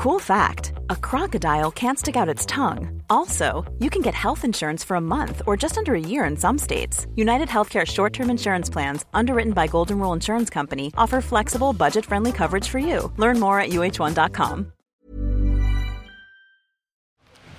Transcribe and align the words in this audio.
Cool 0.00 0.18
fact 0.18 0.72
a 0.88 0.96
crocodile 0.96 1.70
can't 1.70 1.98
stick 1.98 2.16
out 2.16 2.26
its 2.26 2.46
tongue. 2.46 3.02
Also, 3.10 3.70
you 3.80 3.90
can 3.90 4.00
get 4.00 4.14
health 4.14 4.46
insurance 4.46 4.82
for 4.82 4.94
a 4.94 5.00
month 5.00 5.42
or 5.46 5.58
just 5.58 5.76
under 5.76 5.94
a 5.94 6.00
year 6.00 6.24
in 6.24 6.38
some 6.38 6.56
states. 6.56 7.06
United 7.16 7.48
Healthcare 7.48 7.86
short 7.86 8.14
term 8.14 8.30
insurance 8.30 8.70
plans, 8.70 9.04
underwritten 9.12 9.52
by 9.52 9.66
Golden 9.66 9.98
Rule 9.98 10.14
Insurance 10.14 10.48
Company, 10.48 10.90
offer 10.96 11.20
flexible, 11.20 11.74
budget 11.74 12.06
friendly 12.06 12.32
coverage 12.32 12.66
for 12.66 12.78
you. 12.78 13.12
Learn 13.18 13.38
more 13.38 13.60
at 13.60 13.72
uh1.com. 13.72 14.72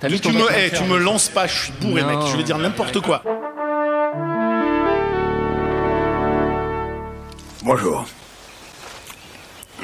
T'as 0.00 0.08
vu 0.08 0.18
tu, 0.18 0.32
me, 0.32 0.38
documentaire, 0.38 0.72
eh, 0.72 0.76
tu 0.76 0.82
me 0.82 0.98
lances 0.98 1.28
pas, 1.28 1.46
je 1.46 1.66
suis 1.66 1.72
bourré, 1.80 2.02
mec. 2.02 2.26
Je 2.26 2.36
vais 2.36 2.42
dire 2.42 2.58
n'importe 2.58 3.00
quoi. 3.02 3.22
Bonjour. 7.62 8.04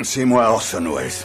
C'est 0.03 0.25
moi 0.25 0.51
Orson 0.51 0.93
Welles. 0.93 1.25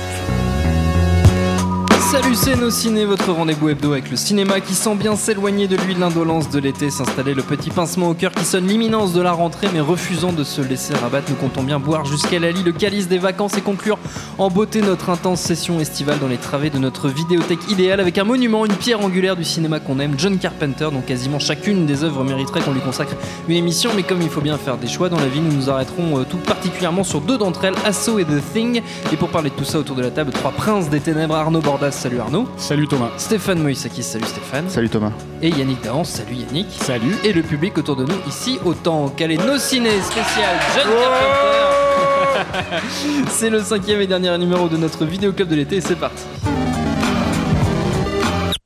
Salut, 2.11 2.35
c'est 2.35 2.57
Nos 2.57 2.69
Ciné, 2.69 3.05
votre 3.05 3.31
rendez-vous 3.31 3.69
hebdo 3.69 3.93
avec 3.93 4.11
le 4.11 4.17
cinéma 4.17 4.59
qui 4.59 4.73
sent 4.73 4.95
bien 4.95 5.15
s'éloigner 5.15 5.69
de 5.69 5.77
lui 5.77 5.95
l'indolence 5.95 6.49
de 6.49 6.59
l'été, 6.59 6.89
s'installer 6.89 7.33
le 7.33 7.41
petit 7.41 7.69
pincement 7.69 8.09
au 8.09 8.13
cœur 8.13 8.33
qui 8.33 8.43
sonne 8.43 8.67
l'imminence 8.67 9.13
de 9.13 9.21
la 9.21 9.31
rentrée, 9.31 9.67
mais 9.71 9.79
refusant 9.79 10.33
de 10.33 10.43
se 10.43 10.59
laisser 10.59 10.93
rabattre. 10.93 11.29
Nous 11.29 11.37
comptons 11.37 11.63
bien 11.63 11.79
boire 11.79 12.03
jusqu'à 12.03 12.37
la 12.37 12.51
lie 12.51 12.63
le 12.63 12.73
calice 12.73 13.07
des 13.07 13.17
vacances 13.17 13.55
et 13.55 13.61
conclure 13.61 13.97
en 14.37 14.49
beauté 14.49 14.81
notre 14.81 15.09
intense 15.09 15.39
session 15.39 15.79
estivale 15.79 16.19
dans 16.19 16.27
les 16.27 16.35
travées 16.35 16.69
de 16.69 16.79
notre 16.79 17.07
vidéothèque 17.07 17.71
idéale 17.71 18.01
avec 18.01 18.17
un 18.17 18.25
monument, 18.25 18.65
une 18.65 18.75
pierre 18.75 18.99
angulaire 18.99 19.37
du 19.37 19.45
cinéma 19.45 19.79
qu'on 19.79 19.97
aime, 20.01 20.15
John 20.17 20.37
Carpenter, 20.37 20.89
dont 20.91 20.99
quasiment 20.99 21.39
chacune 21.39 21.85
des 21.85 22.03
œuvres 22.03 22.25
mériterait 22.25 22.59
qu'on 22.59 22.73
lui 22.73 22.81
consacre 22.81 23.15
une 23.47 23.55
émission, 23.55 23.91
mais 23.95 24.03
comme 24.03 24.21
il 24.21 24.29
faut 24.29 24.41
bien 24.41 24.57
faire 24.57 24.75
des 24.75 24.89
choix 24.89 25.07
dans 25.07 25.19
la 25.19 25.29
vie, 25.29 25.39
nous 25.39 25.53
nous 25.53 25.69
arrêterons 25.69 26.19
euh, 26.19 26.23
tout 26.29 26.39
particulièrement 26.39 27.05
sur 27.05 27.21
deux 27.21 27.37
d'entre 27.37 27.63
elles, 27.63 27.75
Asso 27.85 28.19
et 28.19 28.25
The 28.25 28.41
Thing. 28.53 28.81
Et 29.13 29.15
pour 29.15 29.29
parler 29.29 29.49
de 29.49 29.55
tout 29.55 29.63
ça 29.63 29.79
autour 29.79 29.95
de 29.95 30.01
la 30.01 30.11
table, 30.11 30.31
trois 30.33 30.51
princes 30.51 30.89
des 30.89 30.99
ténèbres, 30.99 31.35
Arnaud 31.35 31.61
Bordas, 31.61 32.00
salut 32.01 32.19
Arnaud. 32.19 32.47
Salut 32.57 32.87
Thomas. 32.87 33.11
Stéphane 33.17 33.61
Moïsakis, 33.61 34.01
salut 34.01 34.25
Stéphane. 34.25 34.67
Salut 34.69 34.89
Thomas. 34.89 35.11
Et 35.43 35.49
Yannick 35.49 35.83
Dahan, 35.83 36.03
salut 36.03 36.33
Yannick. 36.33 36.65
Salut. 36.71 37.15
Et 37.23 37.31
le 37.31 37.43
public 37.43 37.77
autour 37.77 37.95
de 37.95 38.05
nous 38.05 38.15
ici, 38.27 38.57
autant 38.65 39.09
qu'elle 39.09 39.31
est 39.31 39.45
nos 39.45 39.59
ciné 39.59 39.91
spécial 40.01 40.57
John 40.75 40.87
Carpenter. 40.99 42.87
c'est 43.29 43.51
le 43.51 43.61
cinquième 43.61 44.01
et 44.01 44.07
dernier 44.07 44.35
numéro 44.39 44.67
de 44.67 44.77
notre 44.77 45.05
vidéo 45.05 45.31
club 45.31 45.49
de 45.49 45.55
l'été 45.55 45.79
c'est 45.79 45.95
parti. 45.95 46.23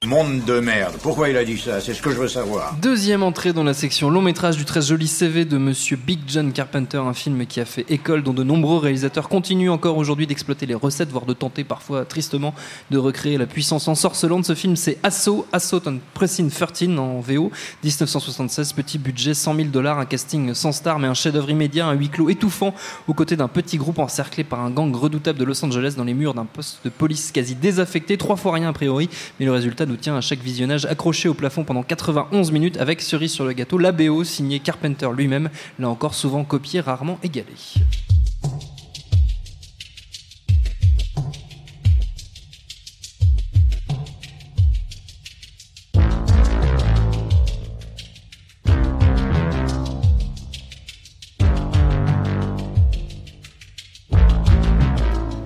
Monde 0.06 0.44
de 0.46 0.60
merde. 0.60 0.94
Pourquoi 1.02 1.30
il 1.30 1.38
a 1.38 1.44
dit 1.44 1.58
ça? 1.58 1.82
C'est 1.82 1.96
ce 1.96 2.02
que 2.02 2.12
je 2.12 2.18
veux 2.18 2.28
savoir. 2.28 2.76
Deuxième 2.80 3.24
entrée 3.24 3.54
dans 3.54 3.64
la 3.64 3.74
section 3.74 4.12
long 4.12 4.22
métrage 4.22 4.56
du 4.56 4.64
très 4.64 4.84
joli 4.84 5.08
CV 5.08 5.46
de 5.46 5.58
Monsieur 5.58 5.98
Big 5.98 6.20
John 6.28 6.52
Carpenter, 6.54 7.00
un 7.00 7.16
film 7.16 7.48
qui 7.48 7.60
a 7.60 7.66
fait 7.66 7.90
école, 7.90 8.22
dont 8.22 8.34
de 8.34 8.44
nombreux 8.44 8.78
réalisateurs 8.78 9.30
continuent 9.30 9.72
encore 9.72 9.98
aujourd'hui 9.98 10.28
d'exploiter 10.28 10.68
les 10.68 10.76
recettes, 10.76 11.10
voire 11.10 11.26
de 11.26 11.34
tenter 11.34 11.64
parfois 11.64 12.06
tristement 12.06 12.54
de 12.92 13.00
recréer 13.00 13.40
la 13.40 13.48
puissance 13.48 13.88
ensorcelante. 13.88 14.46
Ce 14.46 14.54
film, 14.54 14.76
c'est 14.76 15.00
Assaut, 15.02 15.48
Assaut 15.52 15.82
on 15.88 15.98
Pressing 16.14 16.52
13 16.52 17.00
en 17.00 17.20
VO, 17.20 17.52
1976, 17.84 18.74
petit 18.74 19.00
budget, 19.00 19.34
100 19.34 19.56
000 19.56 19.68
dollars, 19.70 19.98
un 19.98 20.06
casting 20.06 20.54
sans 20.54 20.72
star, 20.72 21.00
mais 21.00 21.08
un 21.08 21.16
chef-d'œuvre 21.16 21.50
immédiat, 21.50 21.88
un 21.88 21.94
huis 21.94 22.10
clos 22.10 22.30
étouffant, 22.30 22.76
aux 23.08 23.16
côtés 23.16 23.38
d'un 23.38 23.48
petit 23.48 23.78
groupe 23.78 23.98
encerclé 23.98 24.44
par 24.44 24.60
un 24.60 24.70
gang 24.70 24.96
redoutable 24.96 25.40
de 25.40 25.46
Los 25.46 25.66
Angeles 25.66 25.96
dans 25.98 26.04
les 26.04 26.14
murs 26.14 26.36
d'un 26.36 26.46
poste 26.46 26.82
de 26.86 26.90
police 26.90 27.32
quasi 27.32 27.56
désaffecté, 27.56 28.18
trois 28.18 28.36
fois 28.36 28.54
rien 28.54 28.70
a 28.70 28.74
priori, 28.74 29.10
mais 29.40 29.48
le 29.48 29.52
résultat 29.52 29.88
nous 29.88 29.95
à 30.08 30.22
chaque 30.22 30.40
visionnage 30.40 30.86
accroché 30.86 31.30
au 31.30 31.34
plafond 31.34 31.64
pendant 31.64 31.84
91 31.84 32.52
minutes 32.52 32.78
avec 32.78 33.02
cerise 33.02 33.32
sur 33.32 33.46
le 33.46 33.54
gâteau, 33.54 33.78
la 33.78 33.92
BO 33.92 34.24
signée 34.24 34.60
Carpenter 34.60 35.08
lui-même, 35.16 35.50
là 35.80 35.90
encore 35.90 36.14
souvent 36.14 36.44
copié, 36.44 36.80
rarement 36.82 37.18
égalé. 37.24 37.46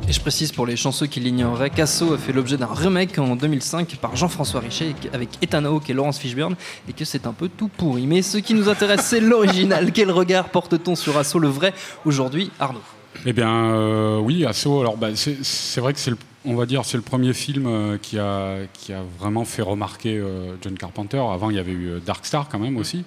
Et 0.09 0.11
je 0.11 0.19
précise 0.19 0.51
pour 0.51 0.65
les 0.65 0.75
chanceux 0.75 1.05
qui 1.05 1.19
l'ignoreraient, 1.19 1.69
Casso 1.69 2.13
a 2.13 2.17
fait 2.17 2.33
l'objet 2.33 2.57
d'un 2.57 2.65
remake 2.65 3.19
en 3.19 3.35
2005 3.35 3.95
par 3.97 4.15
Jean-François 4.15 4.59
Richet 4.59 4.95
avec 5.13 5.29
Ethan 5.43 5.63
Hawke 5.65 5.87
et 5.91 5.93
Laurence 5.93 6.17
Fishburne 6.17 6.55
et 6.89 6.93
que 6.93 7.05
c'est 7.05 7.27
un 7.27 7.31
peu 7.31 7.47
tout 7.47 7.67
pourri. 7.67 8.07
Mais 8.07 8.23
ce 8.23 8.39
qui 8.39 8.55
nous 8.55 8.69
intéresse, 8.69 9.01
c'est 9.01 9.19
l'original. 9.19 9.91
Quel 9.91 10.09
regard 10.09 10.49
porte-t-on 10.49 10.95
sur 10.95 11.15
Asso, 11.15 11.37
le 11.37 11.47
vrai, 11.47 11.75
aujourd'hui, 12.05 12.49
Arnaud? 12.59 12.81
Eh 13.27 13.33
bien, 13.33 13.53
euh, 13.53 14.17
oui, 14.17 14.47
Asso. 14.47 14.79
Alors, 14.79 14.97
bah, 14.97 15.09
c'est 15.13 15.79
vrai 15.79 15.93
que 15.93 15.99
c'est 15.99 16.09
le, 16.09 16.17
on 16.43 16.55
va 16.55 16.65
dire, 16.65 16.85
c'est 16.85 16.97
le 16.97 17.03
premier 17.03 17.33
film 17.33 17.67
euh, 17.67 17.99
qui 18.01 18.17
a 18.17 18.55
qui 18.73 18.93
a 18.93 19.03
vraiment 19.19 19.45
fait 19.45 19.61
remarquer 19.61 20.17
euh, 20.17 20.55
John 20.63 20.75
Carpenter. 20.75 21.19
Avant, 21.19 21.51
il 21.51 21.55
y 21.55 21.59
avait 21.59 21.71
eu 21.71 21.99
Dark 22.03 22.25
Star 22.25 22.49
quand 22.49 22.57
même 22.57 22.77
aussi, 22.77 23.03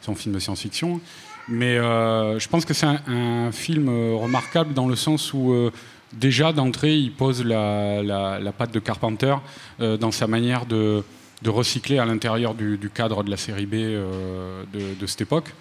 son 0.00 0.14
film 0.14 0.32
de 0.32 0.38
science-fiction. 0.38 1.00
Mais 1.48 1.76
euh, 1.76 2.38
je 2.38 2.48
pense 2.48 2.64
que 2.64 2.74
c'est 2.74 2.86
un, 2.86 3.00
un 3.06 3.52
film 3.52 3.88
remarquable 3.88 4.74
dans 4.74 4.88
le 4.88 4.96
sens 4.96 5.32
où 5.32 5.52
euh, 5.52 5.70
déjà 6.18 6.52
d'entrée, 6.52 6.96
il 6.96 7.12
pose 7.12 7.44
la, 7.44 8.02
la, 8.02 8.38
la 8.38 8.52
patte 8.52 8.72
de 8.72 8.78
Carpenter 8.80 9.34
euh, 9.80 9.96
dans 9.96 10.10
sa 10.10 10.26
manière 10.26 10.66
de, 10.66 11.02
de 11.42 11.50
recycler 11.50 11.98
à 11.98 12.04
l'intérieur 12.04 12.54
du, 12.54 12.78
du 12.78 12.90
cadre 12.90 13.22
de 13.22 13.30
la 13.30 13.36
série 13.36 13.66
B 13.66 13.74
euh, 13.74 14.62
de, 14.72 14.98
de 15.00 15.06
cette 15.06 15.20
époque 15.22 15.54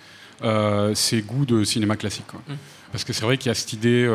euh, 0.44 0.94
ses 0.96 1.22
goûts 1.22 1.46
de 1.46 1.64
cinéma 1.64 1.96
classique. 1.96 2.28
quoi. 2.28 2.42
Parce 2.92 3.04
que 3.04 3.14
c'est 3.14 3.24
vrai 3.26 3.38
qu'il 3.38 3.48
y 3.50 3.52
a 3.52 3.56
cette 3.56 3.74
idée. 3.74 4.06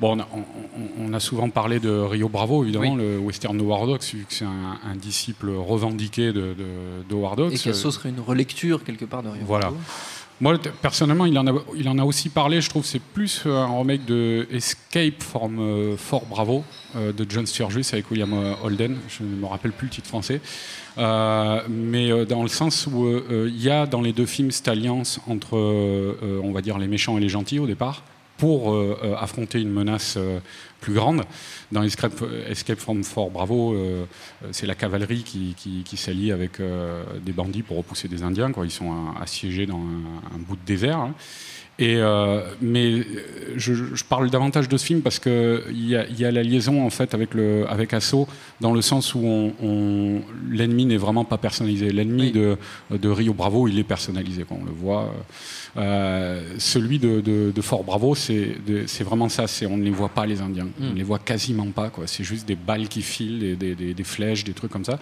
bon, 0.00 0.16
on 0.16 0.20
a, 0.20 0.28
on- 0.34 1.06
on 1.08 1.12
a 1.14 1.20
souvent 1.20 1.48
parlé 1.50 1.80
de 1.80 1.90
Rio 1.90 2.28
Bravo, 2.28 2.62
évidemment, 2.64 2.92
Oui. 2.94 2.98
le 3.02 3.18
western 3.18 3.56
de 3.56 3.62
Hawks, 3.64 4.04
vu 4.14 4.24
que 4.28 4.34
c'est 4.34 4.44
un, 4.44 4.78
un 4.90 4.96
disciple 4.96 5.50
revendiqué 5.50 6.26
de, 6.32 6.54
de, 6.54 6.64
de. 7.08 7.52
Et 7.52 7.58
Casso 7.58 7.90
serait 7.90 8.08
une 8.10 8.20
relecture 8.20 8.84
quelque 8.84 9.04
part 9.06 9.22
de 9.22 9.28
Rio 9.30 9.42
Voilà. 9.46 9.66
Bravo. 9.68 9.80
Moi, 10.38 10.58
personnellement, 10.82 11.24
il 11.24 11.38
en, 11.38 11.98
a, 11.98 12.04
aussi 12.04 12.28
parlé. 12.28 12.60
Je 12.60 12.68
trouve 12.68 12.82
que 12.82 12.88
c'est 12.88 13.00
plus 13.00 13.44
euh, 13.46 13.56
un 13.56 13.78
remake 13.78 14.04
de 14.04 14.46
Escape 14.52 15.22
from 15.22 15.58
euh, 15.58 15.96
Fort 15.96 16.26
Bravo 16.26 16.62
euh, 16.94 17.10
de 17.12 17.24
John 17.26 17.46
Sturges 17.46 17.80
avec 17.90 18.10
William 18.10 18.54
Holden. 18.62 18.98
Je 19.08 19.22
ne 19.22 19.34
me 19.34 19.46
rappelle 19.46 19.72
plus 19.72 19.86
le 19.86 19.92
titre 19.92 20.08
français. 20.08 20.42
Mais 20.98 22.24
dans 22.26 22.42
le 22.42 22.48
sens 22.48 22.86
où 22.86 23.06
il 23.30 23.62
y 23.62 23.70
a 23.70 23.86
dans 23.86 24.00
les 24.00 24.12
deux 24.12 24.24
films 24.24 24.50
cette 24.50 24.68
alliance 24.68 25.20
entre, 25.26 25.56
on 26.42 26.52
va 26.52 26.62
dire, 26.62 26.78
les 26.78 26.86
méchants 26.86 27.18
et 27.18 27.20
les 27.20 27.28
gentils 27.28 27.58
au 27.58 27.66
départ 27.66 28.02
pour 28.38 28.74
affronter 29.18 29.60
une 29.60 29.70
menace 29.70 30.18
plus 30.86 30.94
grande. 30.94 31.24
Dans 31.72 31.82
Escape, 31.82 32.78
from 32.78 33.02
Fort 33.02 33.30
Bravo, 33.30 33.74
euh, 33.74 34.04
c'est 34.52 34.66
la 34.66 34.76
cavalerie 34.76 35.24
qui, 35.24 35.56
qui, 35.56 35.96
s'allie 35.96 36.30
avec 36.30 36.60
euh, 36.60 37.02
des 37.20 37.32
bandits 37.32 37.62
pour 37.62 37.76
repousser 37.78 38.06
des 38.06 38.22
Indiens. 38.22 38.52
Quoi. 38.52 38.66
Ils 38.66 38.70
sont 38.70 38.92
euh, 38.92 39.20
assiégés 39.20 39.66
dans 39.66 39.80
un, 39.80 40.36
un 40.36 40.38
bout 40.38 40.54
de 40.54 40.64
désert. 40.64 40.98
hein. 40.98 41.14
Et, 41.78 41.96
euh, 41.96 42.40
mais 42.62 42.86
euh, 42.94 43.04
je, 43.56 43.74
je 43.74 44.04
parle 44.04 44.30
davantage 44.30 44.66
de 44.66 44.76
ce 44.78 44.84
film 44.86 45.02
parce 45.02 45.18
que 45.18 45.62
il 45.70 45.86
y, 45.88 45.94
a- 45.94 46.08
y 46.08 46.24
a 46.24 46.30
la 46.30 46.42
liaison 46.42 46.82
en 46.86 46.88
fait 46.88 47.12
avec 47.12 47.34
le 47.34 47.66
avec 47.68 47.92
Asso 47.92 48.26
dans 48.62 48.72
le 48.72 48.80
sens 48.80 49.14
où 49.14 49.18
on, 49.22 49.52
on- 49.62 50.22
l'ennemi 50.50 50.86
n'est 50.86 50.96
vraiment 50.96 51.24
pas 51.26 51.36
personnalisé. 51.36 51.90
L'ennemi 51.90 52.22
Oui. 52.22 52.32
de, 52.32 52.56
de 52.96 53.08
Rio 53.10 53.34
Bravo, 53.34 53.68
il 53.68 53.78
est 53.78 53.84
personnalisé. 53.84 54.44
Quoi. 54.44 54.56
On 54.60 54.64
le 54.64 54.72
voit. 54.72 55.12
Euh, 55.76 56.42
celui 56.58 56.98
de, 56.98 57.20
de- 57.20 57.52
de 57.54 57.60
Fort 57.60 57.84
Bravo, 57.84 58.14
c'est 58.14 58.56
c'est 58.86 59.04
vraiment 59.04 59.28
ça. 59.28 59.46
C'est 59.46 59.66
on 59.66 59.76
ne 59.76 59.84
les 59.84 59.90
voit 59.90 60.08
pas 60.08 60.24
les 60.24 60.40
Indiens. 60.40 60.68
On 60.80 60.90
ne 60.90 60.94
les 60.94 61.02
voit 61.02 61.18
quasiment 61.18 61.66
pas. 61.66 61.90
quoi. 61.90 62.06
C'est 62.06 62.24
juste 62.24 62.48
des 62.48 62.56
balles 62.56 62.88
qui 62.88 63.02
filent, 63.02 63.38
des, 63.40 63.54
des- 63.56 63.74
des- 63.74 63.92
des 63.92 64.04
flèches, 64.04 64.44
des 64.44 64.54
trucs 64.54 64.70
comme 64.72 64.84
ça. 64.86 64.98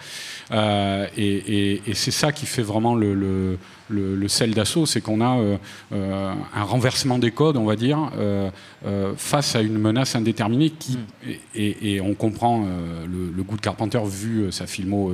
Euh, 0.50 1.06
et 1.16 1.34
et- 1.74 1.82
et 1.86 1.94
c'est 1.94 2.10
ça 2.10 2.32
qui 2.32 2.46
fait 2.46 2.62
vraiment 2.62 2.96
le, 2.96 3.14
le, 3.14 3.58
le- 3.88 4.16
le 4.16 4.28
sel 4.28 4.54
d'assaut, 4.54 4.86
c'est 4.86 5.00
qu'on 5.00 5.20
a 5.20 5.38
euh, 5.38 5.56
euh, 5.92 6.32
un 6.54 6.62
renversement 6.62 7.18
des 7.18 7.30
codes, 7.30 7.56
on 7.56 7.64
va 7.64 7.76
dire, 7.76 8.10
euh, 8.16 8.50
euh, 8.86 9.12
face 9.16 9.54
à 9.56 9.60
une 9.62 9.78
menace 9.78 10.16
indéterminée 10.16 10.70
qui, 10.70 10.98
et, 11.26 11.40
et- 11.54 11.94
et 11.94 12.00
on 12.00 12.14
comprend 12.14 12.66
le, 13.06 13.30
le 13.34 13.42
goût 13.42 13.56
de 13.56 13.60
Carpenter 13.60 14.00
vu 14.04 14.50
sa 14.52 14.66
filmo 14.66 15.12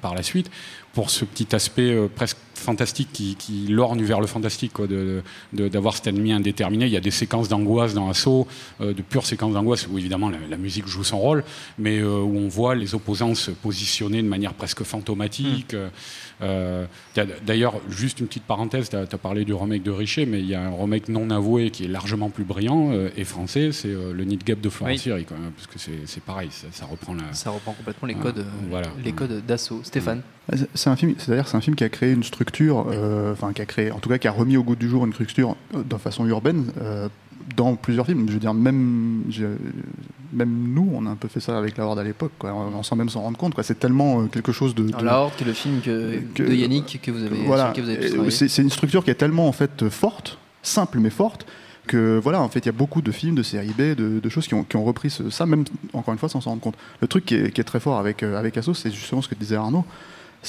par 0.00 0.14
la 0.14 0.22
suite, 0.22 0.50
pour 0.94 1.10
ce 1.10 1.24
petit 1.24 1.54
aspect 1.54 1.96
presque 2.14 2.38
fantastique 2.58 3.08
qui, 3.12 3.34
qui 3.36 3.66
lorgne 3.68 4.02
vers 4.02 4.20
le 4.20 4.26
fantastique, 4.26 4.72
quoi, 4.72 4.86
de- 4.86 5.22
de- 5.52 5.68
d'avoir 5.68 5.94
cet 5.94 6.06
ennemi 6.08 6.32
indéterminé. 6.32 6.86
Il 6.86 6.92
y 6.92 6.96
a 6.96 7.00
des 7.00 7.10
séquences 7.10 7.48
d'angoisse 7.48 7.94
dans 7.94 8.08
Assaut, 8.10 8.46
euh, 8.80 8.92
de 8.92 9.02
pures 9.02 9.26
séquences 9.26 9.52
d'angoisse 9.54 9.86
où 9.88 9.98
évidemment 9.98 10.28
la, 10.30 10.38
la 10.50 10.56
musique 10.56 10.86
joue 10.86 11.04
son 11.04 11.18
rôle, 11.18 11.44
mais 11.78 11.98
euh, 11.98 12.20
où 12.20 12.36
on 12.38 12.48
voit 12.48 12.74
les 12.74 12.94
opposants 12.94 13.34
se 13.34 13.50
positionner 13.50 14.22
de 14.22 14.28
manière 14.28 14.54
presque 14.54 14.82
fantomatique. 14.82 15.74
Euh, 15.74 15.88
euh, 16.42 16.84
D'ailleurs, 17.46 17.74
juste 17.90 18.20
une 18.20 18.26
petite 18.28 18.44
parenthèse, 18.44 18.90
tu 18.90 18.96
as, 18.96 19.06
parlé 19.18 19.44
du 19.44 19.52
remake 19.54 19.82
de 19.82 19.90
Richer, 19.90 20.24
mais 20.26 20.38
il 20.40 20.46
y 20.46 20.54
a 20.54 20.62
un 20.62 20.70
remake 20.70 21.08
non 21.08 21.30
avoué 21.30 21.70
qui 21.70 21.84
est 21.84 21.88
largement 21.88 22.30
plus 22.30 22.44
brillant 22.44 22.90
euh, 22.92 23.08
et 23.16 23.24
français, 23.24 23.72
c'est 23.72 23.88
euh, 23.88 24.12
le 24.12 24.24
Nid 24.24 24.38
Gap 24.44 24.60
de 24.60 24.68
Florence 24.68 25.04
Oui. 25.04 25.12
Même, 25.12 25.50
parce 25.56 25.66
que 25.66 25.78
c'est 25.78 25.98
c'est 26.06 26.22
pareil, 26.22 26.48
ça, 26.52 26.66
ça 26.70 26.86
reprend 26.86 27.14
la. 27.14 27.32
Ça 27.32 27.50
reprend 27.50 27.72
complètement 27.72 28.06
les 28.08 28.14
Ah, 28.18 28.22
codes, 28.22 28.38
euh, 28.38 28.44
voilà. 28.70 28.88
les 29.04 29.12
codes 29.12 29.44
d'assaut. 29.46 29.80
Stéphane. 29.82 30.22
C'est 30.74 30.88
un 30.88 30.96
film, 30.96 31.14
c'est-à-dire 31.18 31.46
c'est 31.46 31.56
un 31.56 31.60
film 31.60 31.76
qui 31.76 31.84
a 31.84 31.88
créé 31.90 32.12
une 32.12 32.22
structure, 32.24 32.47
euh, 32.60 33.32
enfin 33.32 33.52
qui 33.52 33.62
a 33.62 33.66
créé, 33.66 33.90
en 33.92 33.98
tout 33.98 34.08
cas 34.08 34.18
qui 34.18 34.28
a 34.28 34.32
remis 34.32 34.56
au 34.56 34.62
goût 34.62 34.76
du 34.76 34.88
jour 34.88 35.04
une 35.06 35.12
structure 35.12 35.56
euh, 35.74 35.82
de 35.82 35.96
façon 35.96 36.26
urbaine, 36.26 36.66
euh, 36.80 37.08
dans 37.56 37.74
plusieurs 37.76 38.04
films. 38.06 38.26
Je 38.28 38.34
veux 38.34 38.38
dire, 38.40 38.52
même, 38.54 39.22
je- 39.30 39.46
même 40.32 40.50
nous, 40.74 40.90
on 40.94 41.06
a 41.06 41.10
un 41.10 41.16
peu 41.16 41.28
fait 41.28 41.40
ça 41.40 41.56
avec 41.58 41.76
la 41.78 41.84
Horde 41.86 41.98
à 41.98 42.04
l'époque, 42.04 42.32
quoi, 42.38 42.52
en- 42.52 42.82
sans 42.82 42.96
même 42.96 43.08
s'en 43.08 43.22
rendre 43.22 43.38
compte. 43.38 43.54
C'est 43.62 43.78
tellement 43.78 44.20
euh, 44.22 44.26
quelque 44.26 44.52
chose 44.52 44.74
de. 44.74 44.84
Alors, 44.88 45.00
de- 45.00 45.06
La 45.06 45.20
Horde, 45.20 45.32
qui 45.36 45.44
est 45.44 45.46
le 45.46 45.52
film 45.54 45.80
que, 45.80 46.18
que- 46.34 46.42
de 46.42 46.54
Yannick 46.54 47.00
que 47.02 47.10
vous 47.10 47.22
avez, 47.24 47.36
voilà. 47.46 47.72
C'est 48.30 48.62
une 48.62 48.70
structure 48.70 49.02
qui 49.04 49.10
est 49.10 49.14
tellement 49.14 49.48
en 49.48 49.52
fait 49.52 49.82
euh, 49.82 49.90
forte, 49.90 50.38
simple 50.62 50.98
mais 50.98 51.10
forte, 51.10 51.46
que 51.86 52.20
voilà, 52.22 52.42
en 52.42 52.48
fait, 52.50 52.58
il 52.60 52.66
y 52.66 52.68
a 52.68 52.72
beaucoup 52.72 53.00
de 53.00 53.10
films, 53.10 53.34
de 53.34 53.42
séries 53.42 53.72
B, 53.76 53.94
de, 53.96 54.20
de 54.20 54.28
choses 54.28 54.46
qui 54.46 54.52
ont, 54.54 54.62
qui 54.62 54.76
ont 54.76 54.84
repris 54.84 55.08
ce- 55.08 55.30
ça, 55.30 55.46
même 55.46 55.64
encore 55.94 56.12
une 56.12 56.18
fois 56.18 56.28
sans 56.28 56.42
s'en 56.42 56.50
rendre 56.50 56.60
compte. 56.62 56.74
Le 57.00 57.08
truc 57.08 57.24
qui 57.24 57.34
est, 57.36 57.50
qui 57.50 57.62
est 57.62 57.64
très 57.64 57.80
fort 57.80 57.98
avec, 57.98 58.22
euh, 58.22 58.38
avec 58.38 58.58
Asso, 58.58 58.74
c'est 58.74 58.90
justement 58.90 59.22
ce 59.22 59.28
que 59.28 59.34
disait 59.34 59.56
Arnaud, 59.56 59.86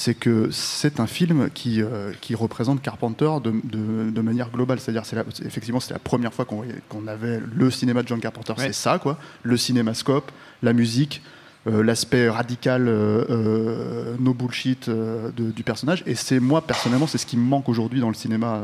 c'est 0.01 0.13
que 0.13 0.49
c'est 0.51 0.99
un 0.99 1.07
film 1.07 1.49
qui, 1.49 1.81
euh, 1.81 2.11
qui 2.21 2.33
représente 2.35 2.81
Carpenter 2.81 3.29
de, 3.43 3.51
de- 3.63 4.09
de 4.11 4.21
manière 4.21 4.49
globale. 4.49 4.79
C'est-à-dire, 4.79 5.05
c'est 5.05 5.17
effectivement, 5.45 5.79
c'est 5.81 5.93
la 5.93 5.99
première 5.99 6.33
fois 6.33 6.45
qu'on 6.45 6.63
qu'on 6.87 7.05
avait 7.07 7.39
le 7.55 7.69
cinéma 7.69 8.01
de 8.03 8.07
John 8.07 8.19
Carpenter. 8.21 8.53
Ouais. 8.57 8.67
C'est 8.67 8.73
ça, 8.73 8.97
quoi. 8.99 9.17
Le 9.43 9.57
cinémascope, 9.57 10.31
la 10.63 10.73
musique, 10.73 11.21
euh, 11.67 11.83
l'aspect 11.83 12.29
radical, 12.29 12.85
euh, 12.87 14.15
no 14.19 14.33
bullshit 14.33 14.89
de- 14.89 15.51
du 15.51 15.63
personnage. 15.63 16.03
Et 16.05 16.15
c'est 16.15 16.39
moi, 16.39 16.61
personnellement, 16.61 17.07
c'est 17.07 17.17
ce 17.17 17.25
qui 17.25 17.37
me 17.37 17.43
manque 17.43 17.67
aujourd'hui 17.69 17.99
dans 17.99 18.09
le 18.09 18.15
cinéma 18.15 18.61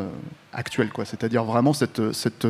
actuel, 0.54 0.90
quoi. 0.90 1.06
C'est-à-dire 1.06 1.44
vraiment 1.44 1.74
cette. 1.74 2.02
cette 2.14 2.48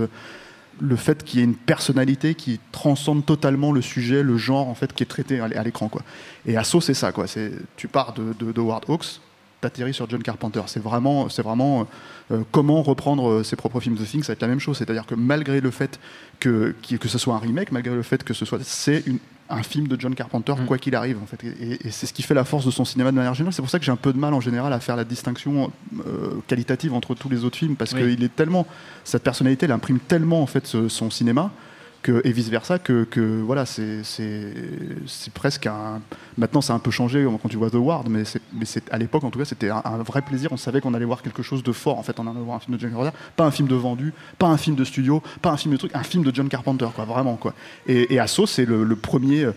le 0.80 0.95
fait 0.95 1.24
qu'il 1.24 1.39
y 1.39 1.42
ait 1.42 1.45
une 1.45 1.56
personnalité 1.56 2.36
qui 2.36 2.60
transcende 2.72 3.25
totalement 3.25 3.72
le 3.72 3.81
sujet, 3.81 4.24
le 4.24 4.38
genre 4.38 4.68
en 4.68 4.75
fait 4.75 4.92
qui 4.94 5.04
est 5.04 5.07
traité 5.07 5.39
à 5.39 5.48
l'é- 5.48 5.56
à 5.56 5.63
l'écran 5.63 5.88
quoi. 5.89 6.01
Et 6.45 6.57
Asso 6.57 6.81
c'est 6.81 6.94
ça 6.94 7.12
quoi. 7.12 7.27
C'est 7.27 7.51
tu 7.77 7.88
pars 7.88 8.13
de, 8.13 8.33
de, 8.39 8.51
de 8.51 8.60
Howard 8.62 8.83
Hawks, 8.89 9.19
t'atterris 9.62 9.94
sur 9.94 10.10
John 10.10 10.22
Carpenter. 10.22 10.62
C'est 10.68 10.81
vraiment 10.83 11.30
c'est 11.30 11.42
vraiment 11.44 11.88
euh, 12.31 12.42
comment 12.51 12.81
reprendre 12.83 13.30
euh, 13.30 13.44
ses 13.44 13.56
propres 13.56 13.80
films. 13.80 13.95
The 13.98 14.06
Thing, 14.06 14.22
ça 14.24 14.27
va 14.27 14.33
être 14.33 14.42
la 14.42 14.48
même 14.48 14.60
chose. 14.60 14.77
C'est-à-dire 14.77 15.06
que 15.06 15.16
malgré 15.16 15.62
le 15.62 15.72
fait 15.72 16.00
que 16.39 16.75
que 17.00 17.07
ce 17.07 17.18
soit 17.18 17.36
un 17.36 17.39
remake, 17.39 17.72
malgré 17.72 17.95
le 17.95 18.04
fait 18.04 18.24
que 18.24 18.33
ce 18.33 18.45
soit 18.45 18.60
c'est 18.63 19.04
une- 19.07 19.19
un 19.50 19.62
film 19.63 19.88
de 19.88 20.00
John 20.00 20.15
Carpenter 20.15 20.53
Mm. 20.59 20.65
quoi 20.65 20.77
qu'il 20.80 20.95
arrive 20.95 21.19
en 21.21 21.25
fait. 21.27 21.44
Et, 21.44 21.88
et 21.88 21.92
c'est 21.92 22.06
ce 22.07 22.13
qui 22.13 22.24
fait 22.24 22.33
la 22.33 22.45
force 22.45 22.65
de 22.65 22.71
son 22.71 22.83
cinéma 22.86 23.12
de 23.12 23.15
manière 23.15 23.33
générale. 23.36 23.53
C'est 23.53 23.62
pour 23.62 23.69
ça 23.69 23.77
que 23.80 23.86
j'ai 23.86 23.92
un 23.92 23.95
peu 23.95 24.12
de 24.12 24.18
mal 24.18 24.33
en 24.33 24.42
général 24.42 24.74
à 24.74 24.80
faire 24.80 24.95
la 24.95 25.03
distinction 25.03 25.71
euh, 26.07 26.31
qualitative 26.47 26.94
entre 26.94 27.13
tous 27.15 27.30
les 27.30 27.44
autres 27.44 27.57
films 27.57 27.75
parce 27.75 27.94
Oui. 27.94 28.01
qu'il 28.15 28.24
est 28.24 28.36
tellement 28.36 28.65
cette 29.03 29.24
personnalité, 29.24 29.65
elle 29.65 29.71
imprime 29.71 30.00
tellement 30.00 30.42
en 30.42 30.47
fait 30.47 30.65
ce- 30.65 30.89
son 30.89 31.09
cinéma 31.12 31.51
et 32.10 32.31
vice 32.31 32.50
versa 32.50 32.80
que, 32.80 33.07
voilà 33.42 33.66
c'est 33.66 34.04
c'est 34.04 34.54
c'est 35.07 35.34
presque 35.34 35.68
un 35.68 36.02
maintenant 36.38 36.62
a 36.68 36.74
un 36.74 36.80
peu 36.80 36.92
changé 36.92 37.25
quand 37.42 37.50
tu 37.50 37.57
vois 37.57 37.69
The 37.69 37.75
Ward 37.75 38.10
mais 38.10 38.25
c'est 38.25 38.42
c'est 38.63 38.92
à 38.92 38.98
l'époque 38.98 39.24
en 39.24 39.31
tout 39.31 39.40
cas 39.40 39.46
c'était 39.46 39.69
un, 39.69 39.81
vrai 40.04 40.22
plaisir. 40.22 40.52
On 40.52 40.57
savait 40.57 40.81
qu'on 40.81 40.94
allait 40.94 41.06
voir 41.06 41.22
quelque 41.22 41.44
chose 41.44 41.63
de 41.63 41.72
fort 41.72 41.98
en 41.98 42.04
fait 42.04 42.19
en 42.19 42.28
allant 42.28 42.42
voir 42.42 42.57
un 42.57 42.60
film 42.60 42.75
de 42.75 42.81
John 42.81 42.92
Carpenter 42.92 43.18
pas 43.36 43.46
un 43.46 43.52
film 43.52 43.68
de 43.68 43.75
vendu 43.75 44.13
pas 44.38 44.48
un 44.48 44.57
film 44.57 44.75
de 44.75 44.84
studio 44.84 45.22
pas 45.42 45.52
un 45.52 45.57
film 45.57 45.74
de 45.74 45.78
truc 45.78 45.92
un 45.94 46.04
film 46.04 46.24
de 46.24 46.34
John 46.34 46.50
Carpenter 46.50 46.88
quoi 46.96 47.06
vraiment 47.06 47.36
quoi. 47.36 47.54
Et, 47.88 48.19
Asso 48.19 48.46
c'est 48.48 48.66
le, 48.66 48.96
premier 48.96 49.48